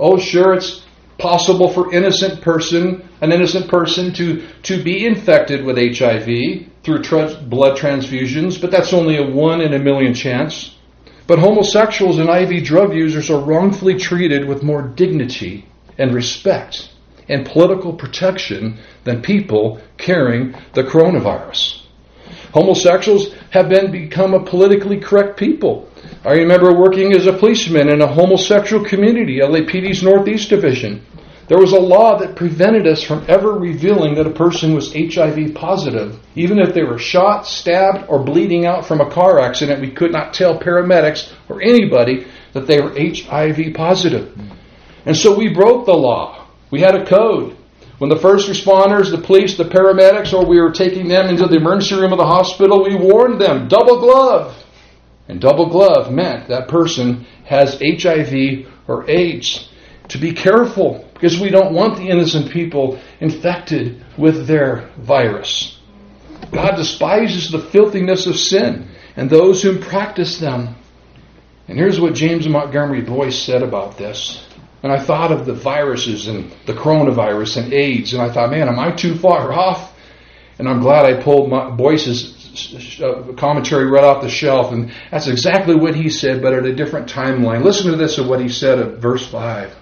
Oh, 0.00 0.16
sure, 0.16 0.54
it's 0.54 0.87
possible 1.18 1.72
for 1.72 1.92
innocent 1.92 2.40
person, 2.40 3.08
an 3.20 3.32
innocent 3.32 3.68
person 3.68 4.12
to, 4.14 4.46
to 4.62 4.82
be 4.82 5.04
infected 5.04 5.64
with 5.64 5.76
HIV 5.76 6.68
through 6.82 7.02
blood 7.48 7.76
transfusions, 7.76 8.60
but 8.60 8.70
that's 8.70 8.92
only 8.92 9.16
a 9.16 9.28
one 9.28 9.60
in 9.60 9.74
a 9.74 9.78
million 9.78 10.14
chance. 10.14 10.76
But 11.26 11.40
homosexuals 11.40 12.18
and 12.18 12.30
IV 12.30 12.64
drug 12.64 12.94
users 12.94 13.28
are 13.30 13.40
wrongfully 13.40 13.98
treated 13.98 14.48
with 14.48 14.62
more 14.62 14.82
dignity 14.82 15.66
and 15.98 16.14
respect 16.14 16.88
and 17.28 17.44
political 17.44 17.92
protection 17.92 18.78
than 19.04 19.20
people 19.20 19.80
carrying 19.98 20.54
the 20.72 20.82
coronavirus. 20.82 21.82
Homosexuals 22.54 23.34
have 23.50 23.68
been 23.68 23.90
become 23.90 24.32
a 24.32 24.42
politically 24.42 24.98
correct 24.98 25.38
people. 25.38 25.87
I 26.24 26.32
remember 26.32 26.74
working 26.74 27.14
as 27.14 27.26
a 27.26 27.32
policeman 27.32 27.88
in 27.88 28.00
a 28.00 28.12
homosexual 28.12 28.84
community, 28.84 29.40
LAPD's 29.40 30.02
Northeast 30.02 30.50
Division. 30.50 31.04
There 31.48 31.58
was 31.58 31.72
a 31.72 31.80
law 31.80 32.18
that 32.18 32.36
prevented 32.36 32.86
us 32.86 33.02
from 33.02 33.24
ever 33.26 33.52
revealing 33.52 34.14
that 34.16 34.26
a 34.26 34.30
person 34.30 34.74
was 34.74 34.92
HIV 34.92 35.54
positive. 35.54 36.18
Even 36.34 36.58
if 36.58 36.74
they 36.74 36.82
were 36.82 36.98
shot, 36.98 37.46
stabbed, 37.46 38.04
or 38.08 38.22
bleeding 38.22 38.66
out 38.66 38.84
from 38.84 39.00
a 39.00 39.10
car 39.10 39.40
accident, 39.40 39.80
we 39.80 39.90
could 39.90 40.12
not 40.12 40.34
tell 40.34 40.60
paramedics 40.60 41.32
or 41.48 41.62
anybody 41.62 42.26
that 42.52 42.66
they 42.66 42.80
were 42.80 42.92
HIV 42.92 43.72
positive. 43.74 44.38
And 45.06 45.16
so 45.16 45.34
we 45.34 45.54
broke 45.54 45.86
the 45.86 45.94
law. 45.94 46.48
We 46.70 46.80
had 46.80 46.94
a 46.94 47.06
code. 47.06 47.56
When 47.96 48.10
the 48.10 48.16
first 48.16 48.48
responders, 48.48 49.10
the 49.10 49.18
police, 49.18 49.56
the 49.56 49.64
paramedics, 49.64 50.34
or 50.34 50.44
we 50.44 50.60
were 50.60 50.70
taking 50.70 51.08
them 51.08 51.28
into 51.28 51.46
the 51.46 51.56
emergency 51.56 51.94
room 51.94 52.12
of 52.12 52.18
the 52.18 52.26
hospital, 52.26 52.84
we 52.84 52.94
warned 52.94 53.40
them 53.40 53.68
double 53.68 54.00
glove. 54.00 54.57
And 55.28 55.40
double 55.40 55.68
glove 55.68 56.10
meant 56.10 56.48
that 56.48 56.68
person 56.68 57.26
has 57.44 57.80
HIV 57.80 58.66
or 58.88 59.08
AIDS. 59.08 59.68
To 60.08 60.18
be 60.18 60.32
careful 60.32 61.06
because 61.12 61.38
we 61.38 61.50
don't 61.50 61.74
want 61.74 61.98
the 61.98 62.08
innocent 62.08 62.50
people 62.50 62.98
infected 63.20 64.02
with 64.16 64.46
their 64.46 64.90
virus. 64.96 65.78
God 66.50 66.76
despises 66.76 67.50
the 67.50 67.60
filthiness 67.60 68.26
of 68.26 68.36
sin 68.36 68.88
and 69.16 69.28
those 69.28 69.62
who 69.62 69.78
practice 69.78 70.38
them. 70.38 70.76
And 71.66 71.76
here's 71.76 72.00
what 72.00 72.14
James 72.14 72.48
Montgomery 72.48 73.02
Boice 73.02 73.38
said 73.38 73.62
about 73.62 73.98
this. 73.98 74.46
And 74.82 74.92
I 74.92 75.04
thought 75.04 75.32
of 75.32 75.44
the 75.44 75.54
viruses 75.54 76.28
and 76.28 76.52
the 76.66 76.72
coronavirus 76.72 77.64
and 77.64 77.72
AIDS, 77.72 78.12
and 78.12 78.22
I 78.22 78.32
thought, 78.32 78.50
man, 78.50 78.68
am 78.68 78.78
I 78.78 78.92
too 78.92 79.16
far 79.16 79.52
off? 79.52 79.92
And 80.58 80.68
I'm 80.68 80.80
glad 80.80 81.04
I 81.04 81.20
pulled 81.20 81.50
my 81.50 81.68
Boice's 81.70 82.34
uh, 82.34 82.37
commentary 83.36 83.86
right 83.86 84.04
off 84.04 84.22
the 84.22 84.28
shelf, 84.28 84.72
and 84.72 84.92
that's 85.10 85.26
exactly 85.26 85.74
what 85.74 85.94
he 85.94 86.08
said, 86.08 86.42
but 86.42 86.54
at 86.54 86.64
a 86.64 86.74
different 86.74 87.08
timeline. 87.08 87.62
Listen 87.62 87.90
to 87.90 87.96
this 87.96 88.18
of 88.18 88.28
what 88.28 88.40
he 88.40 88.48
said 88.48 88.78
at 88.78 88.98
verse 88.98 89.26
5. 89.26 89.74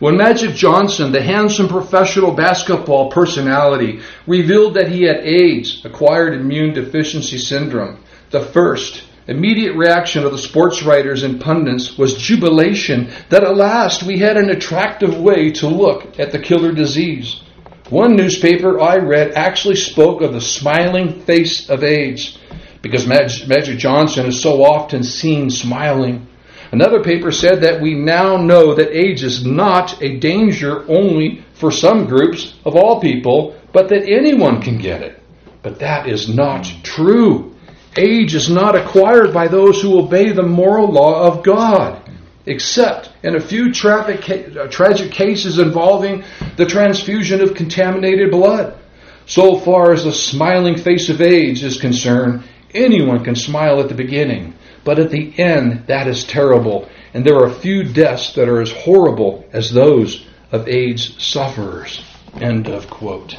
When 0.00 0.16
Magic 0.16 0.54
Johnson, 0.54 1.12
the 1.12 1.22
handsome 1.22 1.68
professional 1.68 2.32
basketball 2.32 3.10
personality, 3.10 4.00
revealed 4.26 4.74
that 4.74 4.88
he 4.88 5.02
had 5.02 5.18
AIDS, 5.18 5.84
acquired 5.84 6.32
immune 6.32 6.72
deficiency 6.72 7.36
syndrome, 7.36 8.02
the 8.30 8.40
first 8.40 9.04
immediate 9.26 9.76
reaction 9.76 10.24
of 10.24 10.32
the 10.32 10.38
sports 10.38 10.82
writers 10.82 11.22
and 11.22 11.40
pundits 11.40 11.98
was 11.98 12.16
jubilation 12.16 13.10
that 13.28 13.44
at 13.44 13.56
last 13.56 14.02
we 14.02 14.18
had 14.18 14.36
an 14.36 14.50
attractive 14.50 15.20
way 15.20 15.52
to 15.52 15.68
look 15.68 16.18
at 16.18 16.32
the 16.32 16.38
killer 16.38 16.72
disease. 16.72 17.42
One 17.90 18.14
newspaper 18.14 18.80
I 18.80 18.98
read 18.98 19.32
actually 19.32 19.74
spoke 19.74 20.22
of 20.22 20.32
the 20.32 20.40
smiling 20.40 21.22
face 21.22 21.68
of 21.68 21.82
AIDS 21.82 22.38
because 22.82 23.04
Magic 23.04 23.78
Johnson 23.78 24.26
is 24.26 24.40
so 24.40 24.64
often 24.64 25.02
seen 25.02 25.50
smiling. 25.50 26.28
Another 26.70 27.02
paper 27.02 27.32
said 27.32 27.62
that 27.62 27.80
we 27.80 27.94
now 27.94 28.36
know 28.36 28.76
that 28.76 28.96
AIDS 28.96 29.24
is 29.24 29.44
not 29.44 30.00
a 30.00 30.18
danger 30.18 30.84
only 30.88 31.44
for 31.54 31.72
some 31.72 32.06
groups 32.06 32.54
of 32.64 32.76
all 32.76 33.00
people, 33.00 33.56
but 33.72 33.88
that 33.88 34.08
anyone 34.08 34.62
can 34.62 34.78
get 34.78 35.02
it. 35.02 35.20
But 35.62 35.80
that 35.80 36.06
is 36.06 36.28
not 36.32 36.72
true. 36.84 37.56
AIDS 37.96 38.36
is 38.36 38.48
not 38.48 38.76
acquired 38.76 39.34
by 39.34 39.48
those 39.48 39.82
who 39.82 39.98
obey 39.98 40.30
the 40.30 40.44
moral 40.44 40.92
law 40.92 41.26
of 41.26 41.42
God, 41.42 41.99
except 42.50 43.10
in 43.22 43.36
a 43.36 43.40
few 43.40 43.70
uh, 43.70 44.66
tragic 44.70 45.12
cases 45.12 45.58
involving 45.60 46.24
the 46.56 46.66
transfusion 46.66 47.40
of 47.40 47.54
contaminated 47.54 48.30
blood. 48.30 48.76
So 49.26 49.60
far 49.60 49.92
as 49.92 50.02
the 50.02 50.12
smiling 50.12 50.76
face 50.76 51.08
of 51.08 51.22
AIDS 51.22 51.62
is 51.62 51.80
concerned, 51.80 52.42
anyone 52.74 53.22
can 53.22 53.36
smile 53.36 53.78
at 53.80 53.88
the 53.88 53.94
beginning. 53.94 54.54
But 54.82 54.98
at 54.98 55.10
the 55.10 55.32
end, 55.38 55.86
that 55.86 56.08
is 56.08 56.24
terrible. 56.24 56.88
And 57.14 57.24
there 57.24 57.38
are 57.38 57.50
few 57.50 57.84
deaths 57.84 58.32
that 58.34 58.48
are 58.48 58.60
as 58.60 58.72
horrible 58.72 59.48
as 59.52 59.72
those 59.72 60.26
of 60.50 60.66
AIDS 60.66 61.22
sufferers. 61.22 62.02
End 62.40 62.66
of 62.66 62.90
quote. 62.90 63.36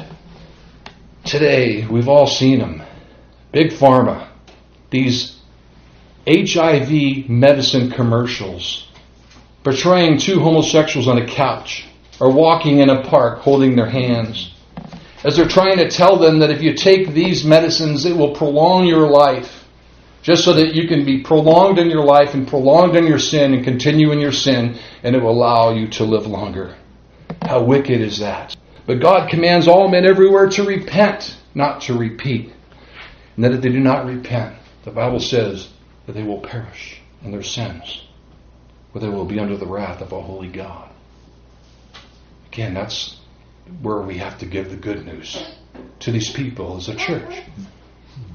Today, 1.25 1.85
we've 1.85 2.07
all 2.07 2.27
seen 2.27 2.59
them. 2.59 2.81
Big 3.51 3.71
Pharma. 3.71 4.29
These 4.89 5.37
HIV 6.27 7.29
medicine 7.29 7.91
commercials 7.91 8.87
portraying 9.63 10.17
two 10.17 10.39
homosexuals 10.39 11.07
on 11.07 11.17
a 11.17 11.27
couch 11.27 11.85
or 12.19 12.31
walking 12.31 12.79
in 12.79 12.89
a 12.89 13.03
park 13.03 13.39
holding 13.39 13.75
their 13.75 13.89
hands. 13.89 14.53
As 15.23 15.35
they're 15.35 15.47
trying 15.47 15.77
to 15.77 15.89
tell 15.89 16.17
them 16.17 16.39
that 16.39 16.49
if 16.49 16.61
you 16.61 16.73
take 16.73 17.13
these 17.13 17.45
medicines, 17.45 18.05
it 18.05 18.15
will 18.15 18.33
prolong 18.33 18.85
your 18.85 19.07
life 19.07 19.61
just 20.21 20.43
so 20.43 20.53
that 20.53 20.73
you 20.73 20.87
can 20.87 21.03
be 21.05 21.21
prolonged 21.21 21.79
in 21.79 21.89
your 21.89 22.03
life 22.03 22.33
and 22.33 22.47
prolonged 22.47 22.95
in 22.95 23.07
your 23.07 23.19
sin 23.19 23.53
and 23.53 23.63
continue 23.63 24.11
in 24.11 24.19
your 24.19 24.31
sin, 24.31 24.77
and 25.03 25.15
it 25.15 25.21
will 25.21 25.31
allow 25.31 25.73
you 25.73 25.87
to 25.87 26.03
live 26.03 26.27
longer. 26.27 26.75
How 27.41 27.63
wicked 27.63 28.01
is 28.01 28.19
that? 28.19 28.55
But 28.85 28.99
God 28.99 29.29
commands 29.29 29.67
all 29.67 29.89
men 29.89 30.05
everywhere 30.05 30.49
to 30.49 30.63
repent, 30.63 31.37
not 31.55 31.81
to 31.81 31.97
repeat. 31.97 32.53
And 33.35 33.45
that 33.45 33.53
if 33.53 33.61
they 33.61 33.69
do 33.69 33.79
not 33.79 34.05
repent, 34.05 34.55
the 34.83 34.91
Bible 34.91 35.19
says 35.19 35.69
that 36.05 36.13
they 36.13 36.23
will 36.23 36.39
perish 36.39 37.01
in 37.23 37.31
their 37.31 37.43
sins, 37.43 38.07
or 38.93 39.01
they 39.01 39.09
will 39.09 39.25
be 39.25 39.39
under 39.39 39.57
the 39.57 39.65
wrath 39.65 40.01
of 40.01 40.11
a 40.11 40.21
holy 40.21 40.49
God. 40.49 40.89
Again, 42.51 42.73
that's 42.73 43.17
where 43.81 44.01
we 44.01 44.17
have 44.17 44.37
to 44.39 44.45
give 44.45 44.69
the 44.69 44.75
good 44.75 45.05
news 45.05 45.41
to 45.99 46.11
these 46.11 46.29
people 46.29 46.77
as 46.77 46.89
a 46.89 46.95
church 46.95 47.41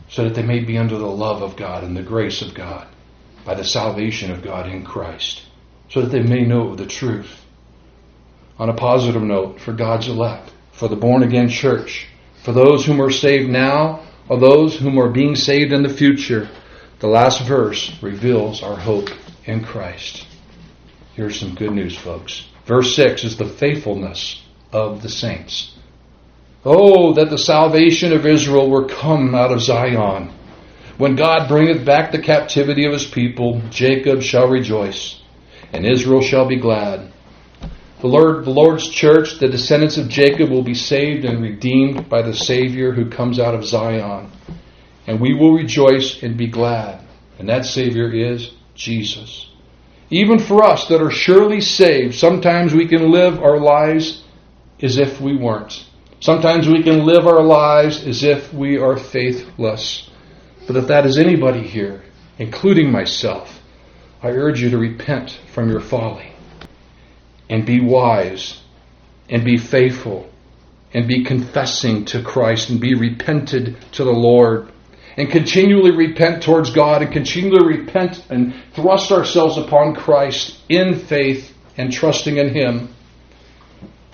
so 0.09 0.25
that 0.25 0.35
they 0.35 0.43
may 0.43 0.61
be 0.61 0.79
under 0.79 0.97
the 0.97 1.07
love 1.07 1.43
of 1.43 1.57
God 1.57 1.85
and 1.85 1.97
the 1.97 2.03
grace 2.03 2.43
of 2.43 2.55
God 2.55 2.87
by 3.45 3.55
the 3.55 3.65
salvation 3.65 4.31
of 4.31 4.43
God 4.43 4.69
in 4.69 4.85
Christ, 4.85 5.43
so 5.91 6.01
that 6.03 6.11
they 6.11 6.23
may 6.23 6.43
know 6.43 6.75
the 6.75 6.87
truth. 6.87 7.45
On 8.59 8.69
a 8.69 8.75
positive 8.75 9.23
note, 9.23 9.61
for 9.61 9.73
God's 9.73 10.09
elect, 10.09 10.51
for 10.73 10.89
the 10.89 10.97
born 10.97 11.23
again 11.23 11.49
church, 11.49 12.09
for 12.43 12.53
those 12.53 12.87
whom 12.87 13.01
are 13.01 13.11
saved 13.11 13.51
now, 13.51 14.05
or 14.29 14.39
those 14.39 14.77
whom 14.77 14.99
are 14.99 15.11
being 15.11 15.37
saved 15.37 15.73
in 15.73 15.83
the 15.83 15.89
future, 15.89 16.49
the 16.99 17.07
last 17.07 17.47
verse 17.47 17.93
reveals 18.03 18.63
our 18.63 18.77
hope 18.77 19.11
in 19.45 19.63
Christ. 19.63 20.27
Here's 21.17 21.41
some 21.41 21.55
good 21.55 21.73
news, 21.73 21.97
folks. 21.97 22.45
Verse 22.67 22.95
6 22.95 23.25
is 23.25 23.39
the 23.39 23.49
faithfulness 23.49 24.43
of 24.71 25.01
the 25.01 25.09
saints. 25.09 25.75
Oh, 26.63 27.15
that 27.15 27.31
the 27.31 27.39
salvation 27.39 28.13
of 28.13 28.27
Israel 28.27 28.69
were 28.69 28.87
come 28.87 29.35
out 29.35 29.51
of 29.51 29.63
Zion. 29.63 30.31
When 30.99 31.17
God 31.17 31.49
bringeth 31.49 31.87
back 31.87 32.13
the 32.13 32.21
captivity 32.21 32.85
of 32.85 32.93
his 32.93 33.07
people, 33.07 33.63
Jacob 33.71 34.21
shall 34.21 34.47
rejoice, 34.47 35.23
and 35.73 35.87
Israel 35.87 36.21
shall 36.21 36.47
be 36.47 36.57
glad. 36.57 37.11
The 38.03 38.09
Lord, 38.09 38.45
the 38.45 38.51
Lord's 38.51 38.91
church, 38.91 39.39
the 39.39 39.49
descendants 39.49 39.97
of 39.97 40.11
Jacob, 40.11 40.51
will 40.51 40.63
be 40.63 40.75
saved 40.75 41.25
and 41.25 41.43
redeemed 41.43 42.11
by 42.11 42.21
the 42.21 42.35
Savior 42.35 42.93
who 42.93 43.09
comes 43.09 43.39
out 43.39 43.55
of 43.55 43.65
Zion. 43.65 44.31
And 45.07 45.19
we 45.19 45.33
will 45.33 45.55
rejoice 45.55 46.23
and 46.23 46.37
be 46.37 46.49
glad. 46.49 47.03
And 47.39 47.49
that 47.49 47.65
Savior 47.65 48.13
is 48.13 48.53
Jesus. 48.75 49.49
Even 50.11 50.39
for 50.39 50.63
us 50.63 50.87
that 50.89 51.03
are 51.03 51.11
surely 51.11 51.61
saved, 51.61 52.15
sometimes 52.15 52.73
we 52.73 52.87
can 52.87 53.11
live 53.11 53.43
our 53.43 53.59
lives 53.59 54.23
as 54.81 54.99
if 54.99 55.21
we 55.21 55.37
weren't. 55.37 55.85
Sometimes 56.21 56.69
we 56.69 56.83
can 56.83 57.05
live 57.05 57.27
our 57.27 57.43
lives 57.43 58.07
as 58.07 58.23
if 58.23 58.53
we 58.53 58.79
are 58.79 58.97
faithless. 58.97 60.09
But 60.67 60.77
if 60.77 60.87
that 60.89 61.07
is 61.07 61.19
anybody 61.19 61.67
here, 61.67 62.03
including 62.39 62.91
myself, 62.91 63.61
I 64.23 64.29
urge 64.31 64.63
you 64.63 64.71
to 64.71 64.79
repent 64.79 65.39
from 65.53 65.71
your 65.71 65.81
folly 65.81 66.33
and 67.49 67.67
be 67.67 67.81
wise 67.81 68.61
and 69.29 69.45
be 69.45 69.57
faithful 69.57 70.31
and 70.95 71.07
be 71.07 71.25
confessing 71.25 72.05
to 72.07 72.23
Christ 72.23 72.71
and 72.71 72.81
be 72.81 72.95
repented 72.95 73.77
to 73.93 74.05
the 74.05 74.11
Lord 74.11 74.73
and 75.17 75.31
continually 75.31 75.93
repent 75.93 76.43
towards 76.43 76.71
God 76.71 77.03
and 77.03 77.13
continually 77.13 77.79
repent 77.79 78.25
and 78.29 78.55
thrust 78.75 79.11
ourselves 79.11 79.57
upon 79.57 79.95
Christ 79.95 80.59
in 80.69 80.99
faith 80.99 81.55
and 81.77 81.93
trusting 81.93 82.37
in 82.37 82.51
Him. 82.51 82.95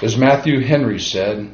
As 0.00 0.16
Matthew 0.16 0.60
Henry 0.60 0.98
said, 0.98 1.52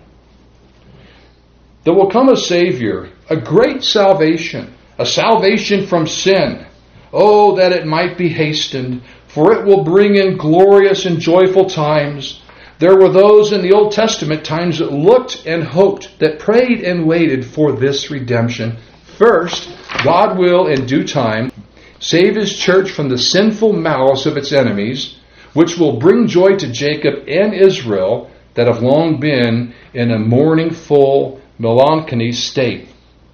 there 1.85 1.95
will 1.95 2.11
come 2.11 2.29
a 2.29 2.37
Savior, 2.37 3.11
a 3.31 3.37
great 3.37 3.83
salvation, 3.83 4.75
a 4.99 5.07
salvation 5.07 5.87
from 5.87 6.07
sin. 6.07 6.67
Oh, 7.13 7.57
that 7.57 7.73
it 7.73 7.87
might 7.87 8.19
be 8.19 8.29
hastened, 8.29 9.03
for 9.29 9.53
it 9.55 9.65
will 9.65 9.85
bring 9.85 10.17
in 10.17 10.37
glorious 10.37 11.07
and 11.07 11.19
joyful 11.19 11.65
times. 11.65 12.43
There 12.79 12.97
were 12.97 13.09
those 13.09 13.53
in 13.53 13.63
the 13.63 13.73
Old 13.73 13.93
Testament 13.93 14.45
times 14.45 14.79
that 14.79 14.93
looked 14.93 15.47
and 15.47 15.65
hoped, 15.65 16.19
that 16.19 16.39
prayed 16.39 16.83
and 16.83 17.07
waited 17.07 17.47
for 17.47 17.73
this 17.73 18.11
redemption. 18.11 18.77
First, 19.19 19.69
God 20.05 20.39
will, 20.39 20.69
in 20.69 20.87
due 20.87 21.05
time, 21.05 21.51
save 21.99 22.37
his 22.37 22.57
church 22.57 22.93
from 22.93 23.09
the 23.09 23.19
sinful 23.19 23.73
malice 23.73 24.27
of 24.27 24.37
its 24.37 24.53
enemies, 24.53 25.17
which 25.55 25.77
will 25.77 25.99
bring 25.99 26.29
joy 26.29 26.55
to 26.55 26.73
Jacob 26.73 27.25
and 27.27 27.53
Israel 27.53 28.31
that 28.55 28.69
have 28.69 28.81
long 28.81 29.19
been 29.19 29.75
in 29.93 30.13
a 30.13 30.19
mourning 30.21 30.71
full 30.71 31.41
melancholy 31.59 32.31
state. 32.31 32.89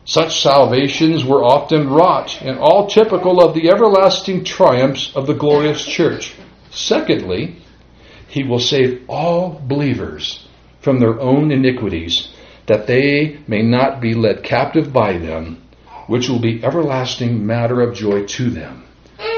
Such 0.07 0.41
salvations 0.41 1.23
were 1.23 1.45
often 1.45 1.91
wrought 1.91 2.41
and 2.41 2.59
all 2.59 2.87
typical 2.87 3.43
of 3.43 3.55
the 3.55 3.69
everlasting 3.69 4.45
triumphs 4.45 5.13
of 5.15 5.27
the 5.27 5.35
glorious 5.35 5.85
church. 5.85 6.35
Secondly, 6.71 7.57
he 8.27 8.43
will 8.43 8.59
save 8.59 9.03
all 9.07 9.61
believers 9.67 10.47
from 10.81 10.99
their 10.99 11.21
own 11.21 11.51
iniquities, 11.51 12.29
that 12.67 12.87
they 12.87 13.39
may 13.47 13.63
not 13.63 14.01
be 14.01 14.15
led 14.15 14.43
captive 14.43 14.91
by 14.93 15.19
them, 15.19 15.61
which 16.07 16.29
will 16.29 16.41
be 16.41 16.63
everlasting 16.65 17.47
matter 17.47 17.81
of 17.81 17.95
joy 17.95 18.25
to 18.27 18.51
them. 18.51 18.85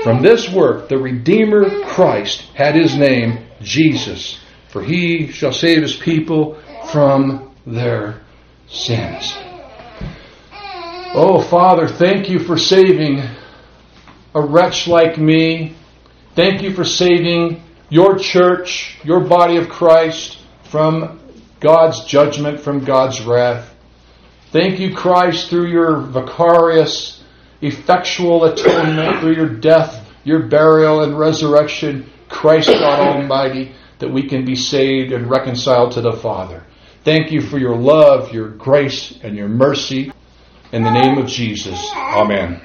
From 0.02 0.22
this 0.22 0.48
work, 0.50 0.88
the 0.88 0.98
Redeemer 0.98 1.82
Christ 1.84 2.42
had 2.54 2.74
his 2.74 2.96
name 2.96 3.46
Jesus, 3.60 4.38
for 4.68 4.82
he 4.82 5.28
shall 5.32 5.52
save 5.52 5.82
his 5.82 5.96
people 5.96 6.60
from 6.90 7.54
their 7.66 8.20
sins. 8.68 9.34
Oh, 11.18 11.40
Father, 11.40 11.88
thank 11.88 12.28
you 12.28 12.38
for 12.38 12.58
saving 12.58 13.22
a 14.34 14.40
wretch 14.40 14.86
like 14.86 15.18
me. 15.18 15.74
Thank 16.34 16.62
you 16.62 16.74
for 16.74 16.84
saving 16.84 17.62
your 17.88 18.18
church, 18.18 18.98
your 19.02 19.20
body 19.20 19.56
of 19.56 19.68
Christ, 19.68 20.38
from 20.64 21.20
God's 21.60 22.04
judgment, 22.04 22.60
from 22.60 22.84
God's 22.84 23.22
wrath. 23.22 23.72
Thank 24.52 24.78
you, 24.78 24.94
Christ, 24.94 25.50
through 25.50 25.66
your 25.66 25.98
vicarious, 25.98 27.22
effectual 27.60 28.44
atonement, 28.44 29.20
through 29.20 29.34
your 29.34 29.48
death, 29.48 30.08
your 30.24 30.48
burial, 30.48 31.02
and 31.02 31.18
resurrection, 31.18 32.10
Christ 32.28 32.68
God 32.68 33.16
Almighty, 33.16 33.72
that 33.98 34.10
we 34.10 34.28
can 34.28 34.44
be 34.44 34.56
saved 34.56 35.12
and 35.12 35.28
reconciled 35.28 35.92
to 35.92 36.00
the 36.00 36.12
Father. 36.12 36.64
Thank 37.04 37.30
you 37.30 37.40
for 37.40 37.58
your 37.58 37.76
love, 37.76 38.32
your 38.32 38.48
grace, 38.48 39.18
and 39.22 39.36
your 39.36 39.48
mercy. 39.48 40.12
In 40.72 40.82
the 40.82 40.90
name 40.90 41.16
of 41.18 41.26
Jesus, 41.26 41.78
Amen. 41.94 42.60